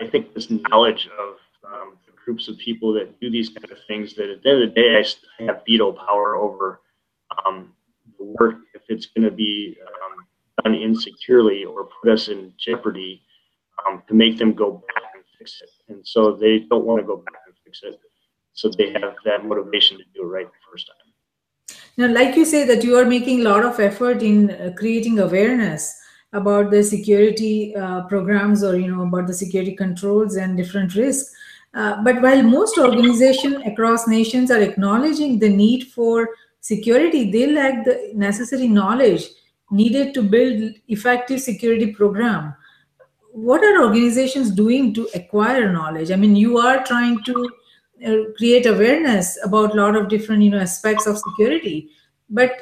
[0.00, 1.36] I think, this knowledge of
[1.72, 4.68] um, groups of people that do these kind of things that at the end of
[4.70, 5.04] the day,
[5.38, 6.80] I have veto power over
[7.46, 7.72] um,
[8.18, 9.93] the work if it's going to be um,
[10.62, 13.22] done insecurely or put us in jeopardy
[13.86, 15.70] um, to make them go back and fix it.
[15.88, 17.98] And so they don't want to go back and fix it.
[18.52, 21.78] So they have that motivation to do it right the first time.
[21.96, 25.18] Now, like you say, that you are making a lot of effort in uh, creating
[25.18, 25.94] awareness
[26.32, 31.32] about the security uh, programs or you know about the security controls and different risks.
[31.72, 36.28] Uh, but while most organizations across nations are acknowledging the need for
[36.60, 39.28] security, they lack the necessary knowledge
[39.70, 42.54] needed to build effective security program.
[43.32, 46.10] What are organizations doing to acquire knowledge?
[46.10, 47.50] I mean, you are trying to
[48.06, 51.90] uh, create awareness about a lot of different you know aspects of security,
[52.30, 52.52] but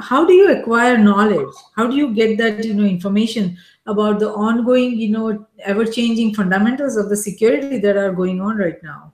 [0.00, 1.54] how do you acquire knowledge?
[1.76, 3.56] How do you get that you know information
[3.86, 8.82] about the ongoing you know ever-changing fundamentals of the security that are going on right
[8.82, 9.12] now?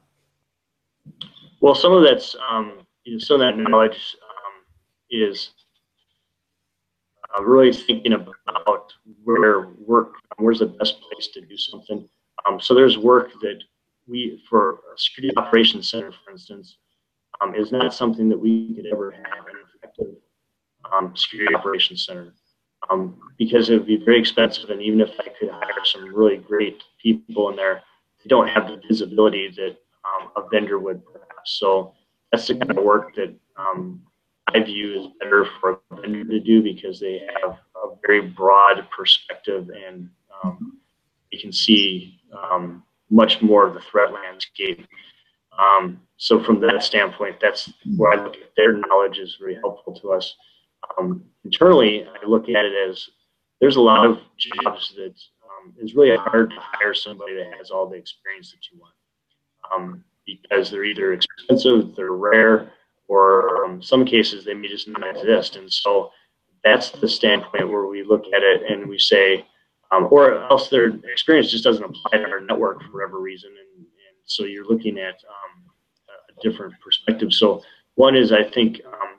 [1.60, 4.64] Well, some of that's um, you know, some of that knowledge um,
[5.10, 5.50] is
[7.36, 8.92] uh, really thinking about
[9.24, 12.08] where work, where's the best place to do something.
[12.46, 13.60] Um, so there's work that
[14.06, 16.76] we, for a security operations center, for instance,
[17.40, 20.14] um, is not something that we could ever have an effective
[20.92, 22.34] um, security operations center
[22.90, 24.70] um, because it would be very expensive.
[24.70, 27.82] And even if I could hire some really great people in there,
[28.22, 31.58] they don't have the visibility that um, a vendor would perhaps.
[31.58, 31.94] So
[32.30, 33.34] that's the kind of work that
[34.54, 38.86] I view is better for a vendor to do because they have a very broad
[38.96, 40.08] perspective and
[40.42, 40.78] um,
[41.30, 44.86] you can see um, much more of the threat landscape.
[45.58, 49.92] Um, so from that standpoint, that's where I look at their knowledge is very helpful
[50.00, 50.34] to us.
[50.98, 53.08] Um, internally, I look at it as
[53.60, 57.70] there's a lot of jobs that um, it's really hard to hire somebody that has
[57.70, 58.94] all the experience that you want
[59.74, 62.72] um, because they're either expensive, they're rare,
[63.08, 65.56] or um, some cases they may just not exist.
[65.56, 66.10] And so
[66.62, 69.46] that's the standpoint where we look at it and we say,
[69.92, 73.50] um, or else their experience just doesn't apply to our network for whatever reason.
[73.50, 75.64] And, and so you're looking at um,
[76.08, 77.32] a different perspective.
[77.32, 77.62] So
[77.94, 79.18] one is I think um,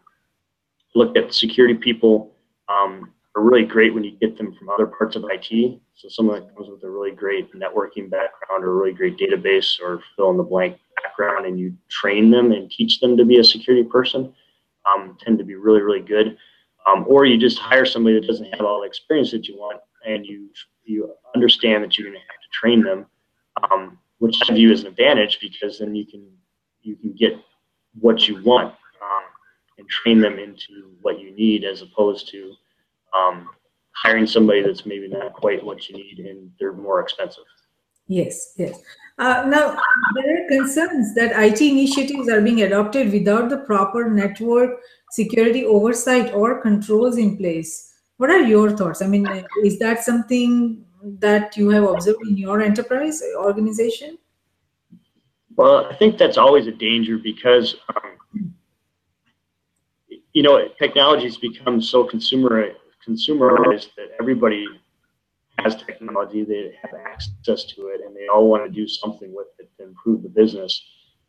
[0.96, 2.34] look at security people
[2.68, 5.80] um, are really great when you get them from other parts of IT.
[5.94, 10.02] So someone that comes with a really great networking background or really great database or
[10.16, 13.44] fill in the blank background and you train them and teach them to be a
[13.44, 14.34] security person
[14.86, 16.38] um, tend to be really, really good.
[16.88, 19.82] Um, or you just hire somebody that doesn't have all the experience that you want
[20.06, 20.50] and you
[20.84, 23.08] you understand that you're going to have to train them,
[23.72, 26.28] um, which I view as an advantage because then you can
[26.82, 27.34] you can get
[28.00, 29.24] what you want um,
[29.80, 32.54] and train them into what you need as opposed to
[33.18, 33.50] um,
[33.94, 37.46] hiring somebody that's maybe not quite what you need and they're more expensive.
[38.08, 38.80] Yes, yes.
[39.18, 39.78] Uh, now,
[40.16, 44.80] there are concerns that IT initiatives are being adopted without the proper network
[45.12, 47.94] security oversight or controls in place.
[48.18, 49.02] What are your thoughts?
[49.02, 49.26] I mean,
[49.64, 50.86] is that something
[51.20, 54.18] that you have observed in your enterprise organization?
[55.56, 58.54] Well, I think that's always a danger because, um,
[60.34, 62.72] you know, technology has become so consumer
[63.08, 64.68] consumerized that everybody
[65.60, 69.48] has technology, they have access to it, and they all want to do something with
[69.60, 70.84] it to improve the business.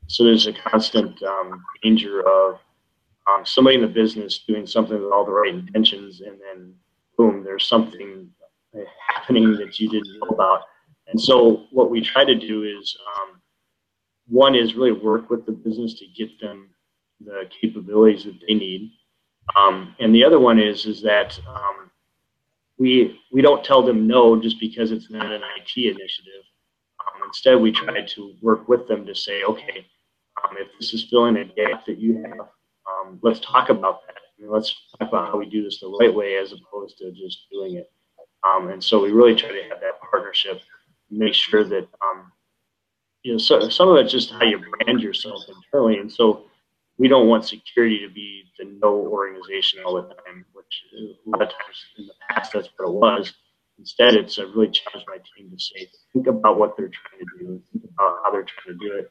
[0.09, 2.59] So there's a constant um, danger of
[3.29, 6.75] um, somebody in the business doing something with all the right intentions, and then
[7.17, 8.31] boom, there's something
[9.09, 10.63] happening that you didn't know about.
[11.09, 13.41] And so what we try to do is um,
[14.29, 16.71] one is really work with the business to get them
[17.25, 18.93] the capabilities that they need.
[19.57, 21.86] Um, and the other one is is that um,
[22.79, 26.45] we we don't tell them no just because it's not an IT initiative.
[27.01, 29.87] Um, instead, we try to work with them to say, okay,
[30.45, 32.49] um, if this is filling a gap that you have,
[32.87, 34.17] um, let's talk about that.
[34.17, 37.13] I mean, let's talk about how we do this the right way as opposed to
[37.13, 37.91] just doing it.
[38.45, 40.61] Um, and so we really try to have that partnership,
[41.11, 41.89] make sure that
[43.23, 46.45] you know so, some of it's just how you brand yourself internally, and so
[46.97, 50.45] we don't want security to be the no organization all the time,
[50.95, 53.33] a lot of times in the past that's what it was.
[53.79, 57.27] Instead, it's a really challenged my team to say, think about what they're trying to
[57.39, 59.11] do, think about how they're trying to do it,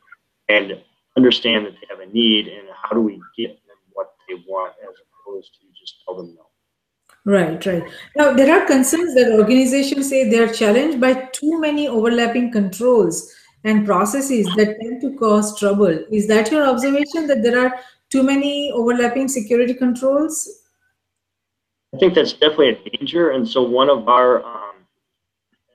[0.50, 0.82] and
[1.18, 4.74] understand that they have a need, and how do we get them what they want
[4.84, 6.48] as opposed to just tell them no.
[7.26, 7.84] Right, right.
[8.16, 13.34] Now, there are concerns that organizations say they are challenged by too many overlapping controls
[13.64, 16.06] and processes that tend to cause trouble.
[16.12, 20.65] Is that your observation that there are too many overlapping security controls?
[21.96, 23.32] I think that's definitely a danger.
[23.32, 24.76] And so, one of our um,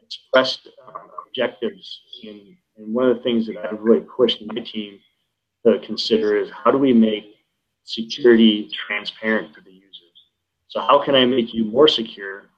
[0.02, 2.40] expressed um, objectives, and,
[2.76, 4.98] and one of the things that I've really pushed my team
[5.64, 7.24] to consider is how do we make
[7.84, 9.86] security transparent to the user?
[10.68, 12.50] So, how can I make you more secure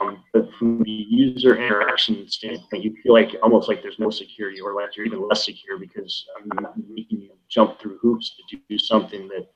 [0.00, 4.60] um, but from the user interaction standpoint, you feel like almost like there's no security
[4.60, 8.78] or like you're even less secure because I'm making you jump through hoops to do
[8.78, 9.48] something that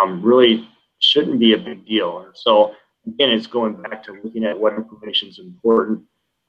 [0.00, 0.68] um, really
[1.02, 2.20] shouldn't be a big deal.
[2.20, 2.74] And so
[3.06, 6.02] again, it's going back to looking at what information is important.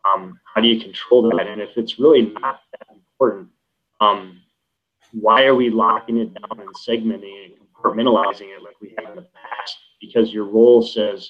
[0.05, 1.47] Um, how do you control that?
[1.47, 3.49] And if it's really not that important,
[4.01, 4.41] um,
[5.11, 9.15] why are we locking it down and segmenting and compartmentalizing it like we have in
[9.15, 9.77] the past?
[10.01, 11.29] Because your role says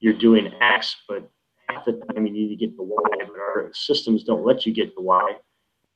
[0.00, 1.28] you're doing X, but
[1.68, 4.72] half the time you need to get to Y, but our systems don't let you
[4.72, 5.36] get to Y.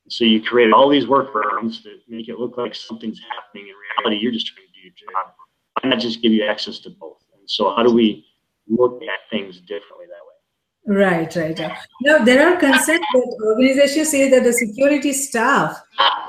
[0.09, 3.69] So you create all these workarounds that make it look like something's happening.
[3.69, 3.75] In
[4.05, 5.35] reality, you're just trying to do your job.
[5.83, 7.19] Why not just give you access to both?
[7.39, 8.25] And so how do we
[8.69, 10.37] look at things differently that way?
[10.89, 11.59] Right, right.
[12.03, 15.81] Now, there are concerns that organizations say that the security staff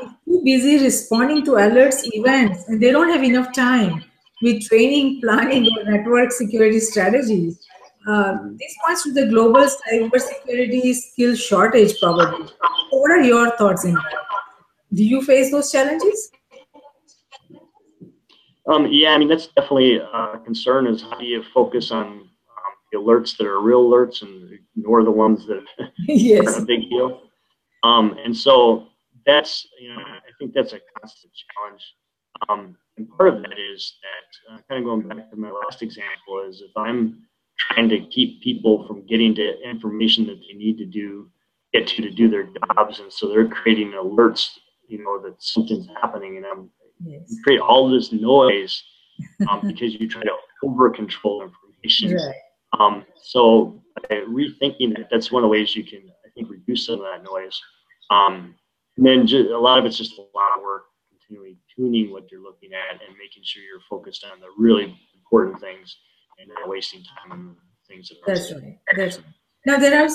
[0.01, 4.03] is too busy responding to alerts, events, and they don't have enough time
[4.41, 7.59] with training, planning, or network security strategies.
[8.07, 12.47] Uh, this points to the global cybersecurity skill shortage, probably.
[12.91, 14.13] What are your thoughts in that?
[14.93, 16.31] Do you face those challenges?
[18.67, 20.87] Um, yeah, I mean that's definitely a concern.
[20.87, 22.27] Is how do you focus on um,
[22.91, 25.63] the alerts that are real alerts and ignore the ones that
[26.07, 26.57] yes.
[26.57, 27.21] are a big deal?
[27.83, 28.87] Um, and so
[29.25, 31.83] that's you know I think that's a constant challenge.
[32.49, 35.81] Um, and part of that is that uh, kind of going back to my last
[35.81, 37.23] example is if I'm
[37.57, 41.29] trying to keep people from getting to information that they need to do
[41.73, 42.43] get to to do their
[42.75, 44.49] jobs, and so they're creating alerts,
[44.87, 46.69] you know, that something's happening, and I'm
[47.03, 47.21] yes.
[47.27, 48.83] you create all this noise
[49.49, 50.31] um, because you try to
[50.63, 52.15] over control information.
[52.15, 52.35] Right.
[52.79, 53.81] Um, so
[54.11, 57.23] rethinking that, that's one of the ways you can, I think, reduce some of that
[57.23, 57.59] noise.
[58.09, 58.55] Um,
[58.97, 62.31] and then just, a lot of it's just a lot of work, continually tuning what
[62.31, 65.95] you're looking at and making sure you're focused on the really important things
[66.39, 67.55] and not wasting time on
[67.87, 68.79] things that That's right.
[68.95, 69.25] That's right.
[69.65, 70.09] Now, there are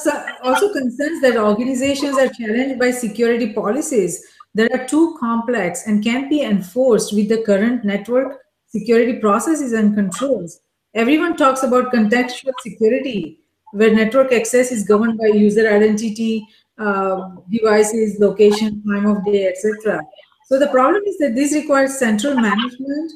[0.44, 4.24] also concerns that organizations are challenged by security policies
[4.54, 8.38] that are too complex and can't be enforced with the current network
[8.68, 10.60] security processes and controls.
[10.94, 13.38] Everyone talks about contextual security,
[13.72, 16.46] where network access is governed by user identity,
[16.78, 20.02] uh, devices, location, time of day, etc.
[20.46, 23.12] So the problem is that this requires central management,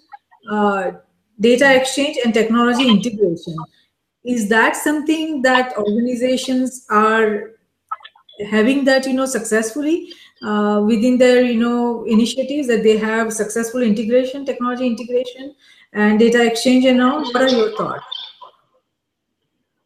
[0.50, 0.92] uh,
[1.40, 3.56] data exchange, and technology integration.
[4.24, 7.52] Is that something that organizations are
[8.50, 10.12] having that you know successfully
[10.42, 15.54] uh, within their you know initiatives that they have successful integration, technology integration,
[15.92, 17.24] and data exchange and all?
[17.24, 18.04] What are your thoughts?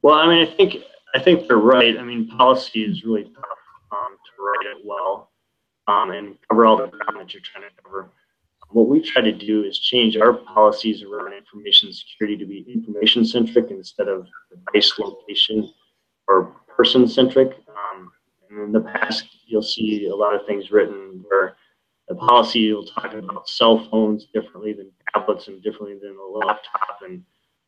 [0.02, 0.76] Well, I mean, I think
[1.14, 1.98] I think they're right.
[1.98, 3.60] I mean, policy is really tough
[3.92, 5.30] um, to write it well
[5.88, 8.10] um, and cover all the ground that you're trying to cover.
[8.70, 13.24] What we try to do is change our policies around information security to be information
[13.24, 15.72] centric instead of device location
[16.28, 17.56] or person centric.
[17.68, 18.12] Um,
[18.50, 21.56] and in the past, you'll see a lot of things written where
[22.08, 26.98] the policy will talk about cell phones differently than tablets and differently than a laptop,
[27.02, 27.22] and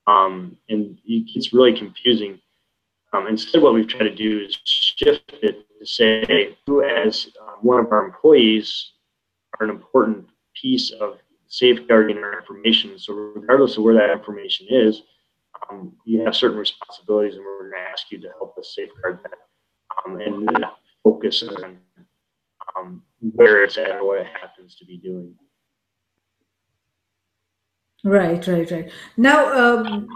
[0.08, 2.40] um, and it's really confusing.
[3.12, 7.52] Um, instead, what we've tried to do is shift it to say who, as uh,
[7.60, 8.92] one of our employees,
[9.60, 10.26] are an important
[10.60, 12.98] piece of safeguarding our information.
[12.98, 15.02] So, regardless of where that information is,
[15.70, 19.20] um, you have certain responsibilities, and we're going to ask you to help us safeguard
[19.22, 19.38] that
[20.06, 20.66] um, and
[21.02, 21.78] focus on
[22.76, 25.34] um, where it's at or what it happens to be doing.
[28.04, 28.90] Right, right, right.
[29.16, 30.08] Now, um,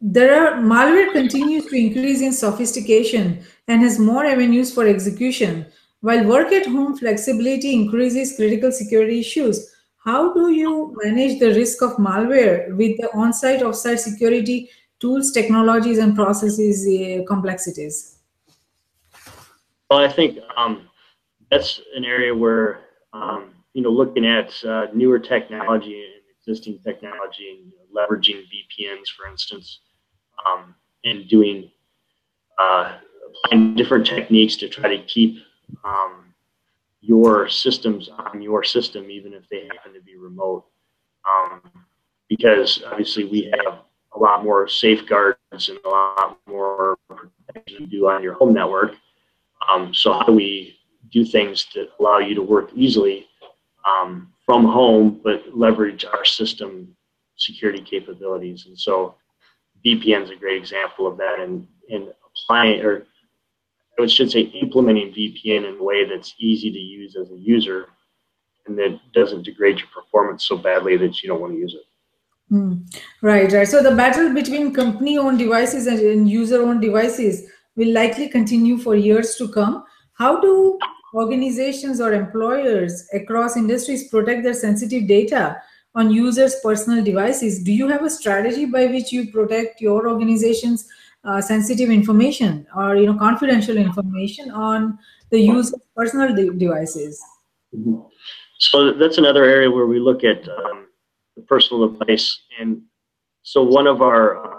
[0.00, 5.66] there are malware continues to increase in sophistication and has more avenues for execution.
[6.00, 11.82] While work at home flexibility increases critical security issues, how do you manage the risk
[11.82, 18.17] of malware with the on-site, off-site security tools, technologies, and processes uh, complexities?
[19.90, 20.88] Well, I think um,
[21.50, 22.80] that's an area where
[23.12, 28.42] um, you know looking at uh, newer technology and existing technology and you know, leveraging
[28.44, 29.80] VPNs, for instance,
[30.46, 30.74] um,
[31.04, 31.70] and doing
[32.58, 32.96] uh,
[33.44, 35.38] applying different techniques to try to keep
[35.84, 36.34] um,
[37.00, 40.64] your systems on your system, even if they happen to be remote.
[41.28, 41.62] Um,
[42.28, 43.80] because obviously we have
[44.14, 48.94] a lot more safeguards and a lot more protection you do on your home network.
[49.68, 50.78] Um, so how do we
[51.10, 53.26] do things that allow you to work easily
[53.88, 56.96] um, from home, but leverage our system
[57.36, 58.66] security capabilities?
[58.66, 59.14] And so
[59.84, 63.06] VPN is a great example of that, and and applying or
[64.00, 67.86] I should say implementing VPN in a way that's easy to use as a user,
[68.66, 72.54] and that doesn't degrade your performance so badly that you don't want to use it.
[72.54, 72.86] Mm.
[73.20, 73.68] Right, right.
[73.68, 79.48] So the battle between company-owned devices and user-owned devices will likely continue for years to
[79.48, 79.84] come.
[80.12, 80.78] How do
[81.14, 85.60] organizations or employers across industries protect their sensitive data
[85.94, 87.62] on users' personal devices.
[87.62, 90.86] Do you have a strategy by which you protect your organization's
[91.24, 94.98] uh, sensitive information or you know confidential information on
[95.30, 97.20] the user's personal de devices?
[97.74, 98.00] Mm-hmm.
[98.58, 100.86] So that's another area where we look at um,
[101.36, 102.82] the personal device, and
[103.42, 104.57] so one of our um,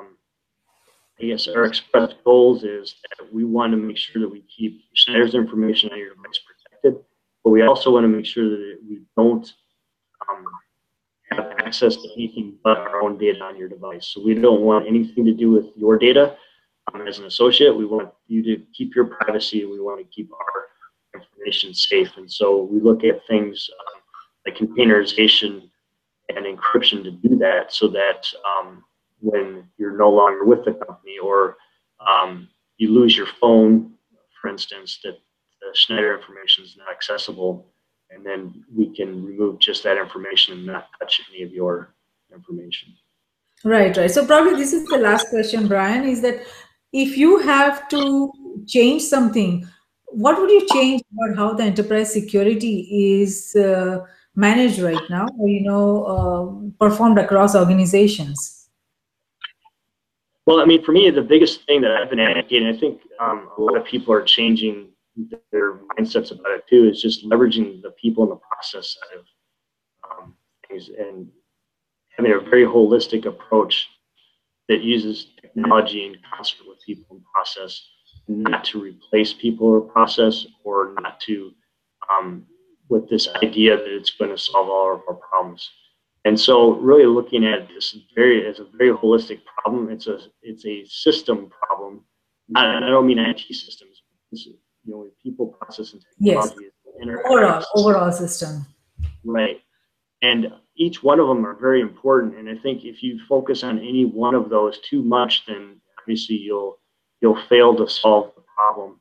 [1.22, 4.82] I guess our express goals is that we want to make sure that we keep
[4.94, 7.04] Schneider's information on your device protected,
[7.44, 9.52] but we also want to make sure that we don't
[10.30, 10.46] um,
[11.32, 14.08] have access to anything but our own data on your device.
[14.08, 16.38] So we don't want anything to do with your data.
[16.94, 19.66] Um, as an associate, we want you to keep your privacy.
[19.66, 22.12] We want to keep our information safe.
[22.16, 24.02] And so we look at things um,
[24.46, 25.70] like containerization
[26.30, 28.84] and encryption to do that so that um,
[29.22, 31.58] when you're no longer with the company or
[32.06, 32.48] um,
[32.78, 33.94] you lose your phone,
[34.42, 35.18] for instance, that
[35.62, 37.68] the Schneider information is not accessible,
[38.10, 41.94] and then we can remove just that information and not touch any of your
[42.34, 42.94] information.
[43.64, 44.10] Right, right.
[44.10, 46.42] So probably this is the last question, Brian, is that
[46.94, 48.32] if you have to
[48.68, 49.68] change something,
[50.06, 54.00] what would you change about how the enterprise security is uh,
[54.36, 58.59] managed right now, or you know, uh, performed across organizations?
[60.50, 63.52] Well, I mean, for me, the biggest thing that I've been advocating, I think um,
[63.56, 64.88] a lot of people are changing
[65.52, 69.26] their mindsets about it too, is just leveraging the people in the process of
[70.10, 70.34] um,
[70.68, 71.28] things and
[72.18, 73.90] having a very holistic approach
[74.70, 77.88] that uses technology in concert with people and process,
[78.28, 81.52] not to replace people or process, or not to
[82.12, 82.44] um,
[82.90, 85.70] with this idea that it's going to solve all of our problems.
[86.26, 89.90] And so, really looking at this very as a very holistic problem.
[89.90, 92.04] It's a it's a system problem.
[92.56, 94.04] I, I don't mean IT systems.
[94.32, 96.56] It's, you know, people, process, and technology.
[97.00, 97.20] Yes.
[97.30, 98.66] Overall, overall system.
[99.24, 99.62] Right.
[100.22, 102.36] And each one of them are very important.
[102.36, 106.36] And I think if you focus on any one of those too much, then obviously
[106.36, 106.80] you'll
[107.22, 109.00] you'll fail to solve the problem.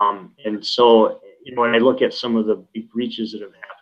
[0.00, 3.40] Um, and so, you know, when I look at some of the big breaches that
[3.40, 3.72] have happened,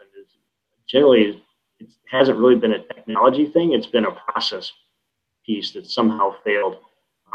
[0.87, 1.43] generally
[1.81, 4.73] it hasn't really been a technology thing; it's been a process
[5.45, 6.77] piece that somehow failed,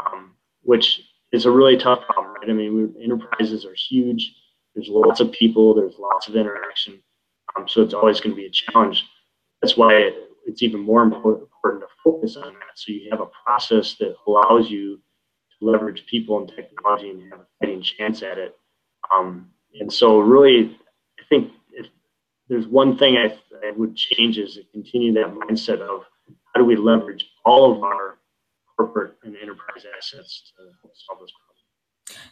[0.06, 0.32] um,
[0.62, 1.00] which
[1.32, 2.34] is a really tough problem.
[2.34, 2.50] Right?
[2.50, 4.34] I mean, enterprises are huge.
[4.74, 5.74] There's lots of people.
[5.74, 7.02] There's lots of interaction.
[7.56, 9.04] Um, so it's always going to be a challenge
[9.62, 10.10] that's why
[10.46, 12.76] it's even more important to focus on that.
[12.76, 17.40] So you have a process that allows you to leverage people and technology and have
[17.40, 18.56] a fighting chance at it.
[19.14, 20.78] Um, and so, really,
[22.48, 23.36] there's one thing I,
[23.66, 26.04] I would change is to continue that mindset of
[26.52, 28.18] how do we leverage all of our
[28.76, 30.64] corporate and enterprise assets to
[31.06, 31.46] solve this problem.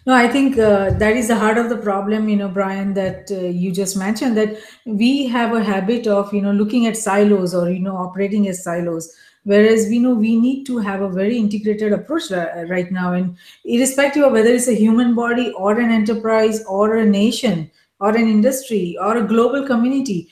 [0.06, 3.30] No, I think uh, that is the heart of the problem, you know, Brian, that
[3.30, 7.54] uh, you just mentioned that we have a habit of, you know, looking at silos
[7.54, 9.12] or, you know, operating as silos.
[9.42, 13.12] Whereas we know we need to have a very integrated approach right now.
[13.12, 17.70] And irrespective of whether it's a human body or an enterprise or a nation
[18.04, 20.28] or an industry or a global community,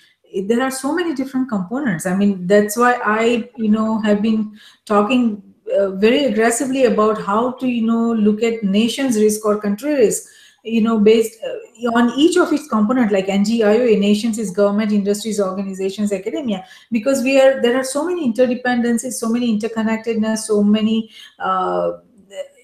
[0.49, 2.05] there are so many different components.
[2.07, 5.43] I mean, that's why I, you know, have been talking
[5.79, 10.29] uh, very aggressively about how to you know look at nations risk or country risk
[10.65, 15.41] you know based uh, on each of its component like ngio nations is government industries
[15.41, 21.11] organizations academia because we are there are so many interdependencies so many interconnectedness so many
[21.39, 21.93] uh,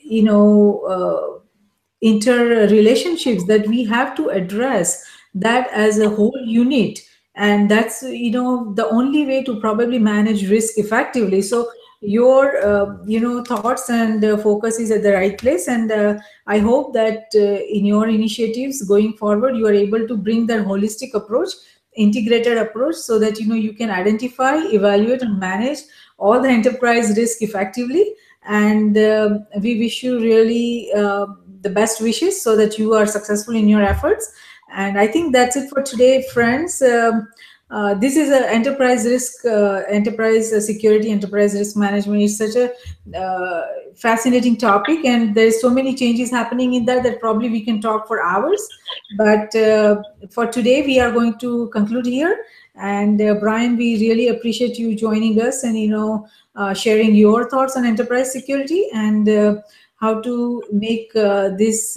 [0.02, 0.44] you know
[0.94, 1.47] uh,
[2.04, 7.00] interrelationships that we have to address that as a whole unit.
[7.34, 11.42] And that's you know the only way to probably manage risk effectively.
[11.42, 11.70] So
[12.00, 15.68] your uh, you know thoughts and uh, focus is at the right place.
[15.68, 20.16] And uh, i hope that uh, in your initiatives going forward you are able to
[20.16, 21.50] bring that holistic approach
[21.98, 25.78] integrated approach so that you know you can identify evaluate and manage
[26.18, 28.14] all the enterprise risk effectively.
[28.44, 31.26] And uh, we wish you really uh,
[31.62, 34.32] the best wishes so that you are successful in your efforts
[34.74, 37.28] and i think that's it for today friends um,
[37.70, 42.22] uh, this is an enterprise risk, uh, enterprise security, enterprise risk management.
[42.22, 42.70] It's such a
[43.18, 47.80] uh, fascinating topic, and there's so many changes happening in that that probably we can
[47.82, 48.66] talk for hours.
[49.18, 52.42] But uh, for today, we are going to conclude here.
[52.74, 56.26] And uh, Brian, we really appreciate you joining us and you know
[56.74, 59.28] sharing your thoughts on enterprise security and
[60.00, 61.96] how to make this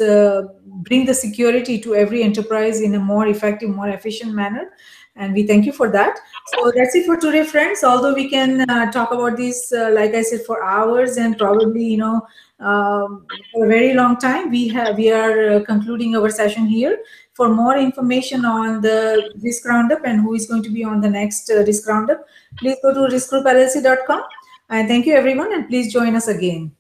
[0.84, 4.72] bring the security to every enterprise in a more effective, more efficient manner.
[5.16, 6.20] And we thank you for that.
[6.54, 7.84] So that's it for today friends.
[7.84, 11.84] Although we can uh, talk about this uh, like i said for hours and probably
[11.84, 12.22] you know
[12.60, 16.98] um, for a very long time we have we are uh, concluding our session here.
[17.34, 21.10] For more information on the risk roundup and who is going to be on the
[21.10, 22.26] next uh, risk roundup
[22.58, 24.22] please go to riskgroupllc.com
[24.70, 26.72] and thank you everyone and please join us again